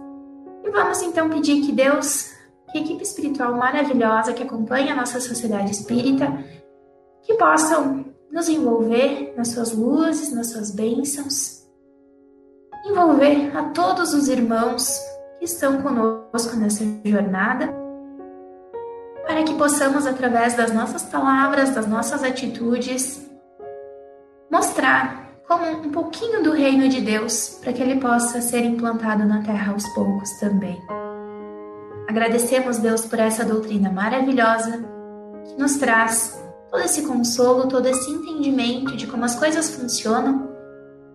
e 0.64 0.70
vamos 0.72 1.04
então 1.04 1.30
pedir 1.30 1.62
que 1.62 1.72
Deus, 1.72 2.34
que 2.72 2.80
equipe 2.80 3.04
espiritual 3.04 3.54
maravilhosa 3.54 4.34
que 4.34 4.42
acompanha 4.42 4.94
a 4.94 4.96
nossa 4.96 5.20
sociedade 5.20 5.70
espírita, 5.70 6.26
que 7.22 7.36
possam 7.36 8.04
nos 8.32 8.50
envolver 8.50 9.36
nas 9.38 9.50
suas 9.50 9.72
luzes, 9.74 10.34
nas 10.34 10.50
suas 10.50 10.72
bênçãos, 10.72 11.68
envolver 12.84 13.56
a 13.56 13.66
todos 13.66 14.12
os 14.16 14.28
irmãos 14.28 15.00
que 15.38 15.46
estão 15.46 15.84
conosco 15.84 16.23
nessa 16.34 16.84
jornada 17.06 17.72
para 19.24 19.44
que 19.44 19.54
possamos, 19.54 20.08
através 20.08 20.56
das 20.56 20.74
nossas 20.74 21.04
palavras, 21.04 21.70
das 21.70 21.86
nossas 21.86 22.24
atitudes, 22.24 23.30
mostrar 24.52 25.30
como 25.48 25.64
um 25.64 25.92
pouquinho 25.92 26.42
do 26.42 26.52
reino 26.52 26.90
de 26.90 27.02
Deus 27.02 27.60
para 27.62 27.72
que 27.72 27.84
ele 27.84 28.00
possa 28.00 28.42
ser 28.42 28.66
implantado 28.66 29.24
na 29.26 29.44
terra 29.44 29.74
aos 29.74 29.88
poucos 29.90 30.32
também. 30.40 30.82
Agradecemos, 32.10 32.80
Deus, 32.80 33.06
por 33.06 33.20
essa 33.20 33.46
doutrina 33.46 33.92
maravilhosa 33.92 34.84
que 35.46 35.62
nos 35.62 35.76
traz 35.76 36.44
todo 36.72 36.82
esse 36.82 37.04
consolo, 37.04 37.68
todo 37.68 37.88
esse 37.88 38.10
entendimento 38.10 38.98
de 38.98 39.06
como 39.06 39.24
as 39.24 39.36
coisas 39.36 39.70
funcionam 39.70 40.43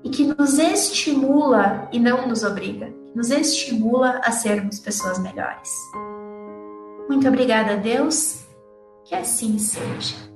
e 0.08 0.10
que 0.10 0.24
nos 0.24 0.58
estimula 0.58 1.86
e 1.92 2.00
não 2.00 2.26
nos 2.26 2.42
obriga, 2.42 2.90
nos 3.14 3.30
estimula 3.30 4.22
a 4.24 4.32
sermos 4.32 4.80
pessoas 4.80 5.18
melhores. 5.18 5.70
Muito 7.10 7.28
obrigada 7.28 7.72
a 7.72 7.76
Deus, 7.76 8.46
que 9.04 9.14
assim 9.14 9.58
seja. 9.58 10.27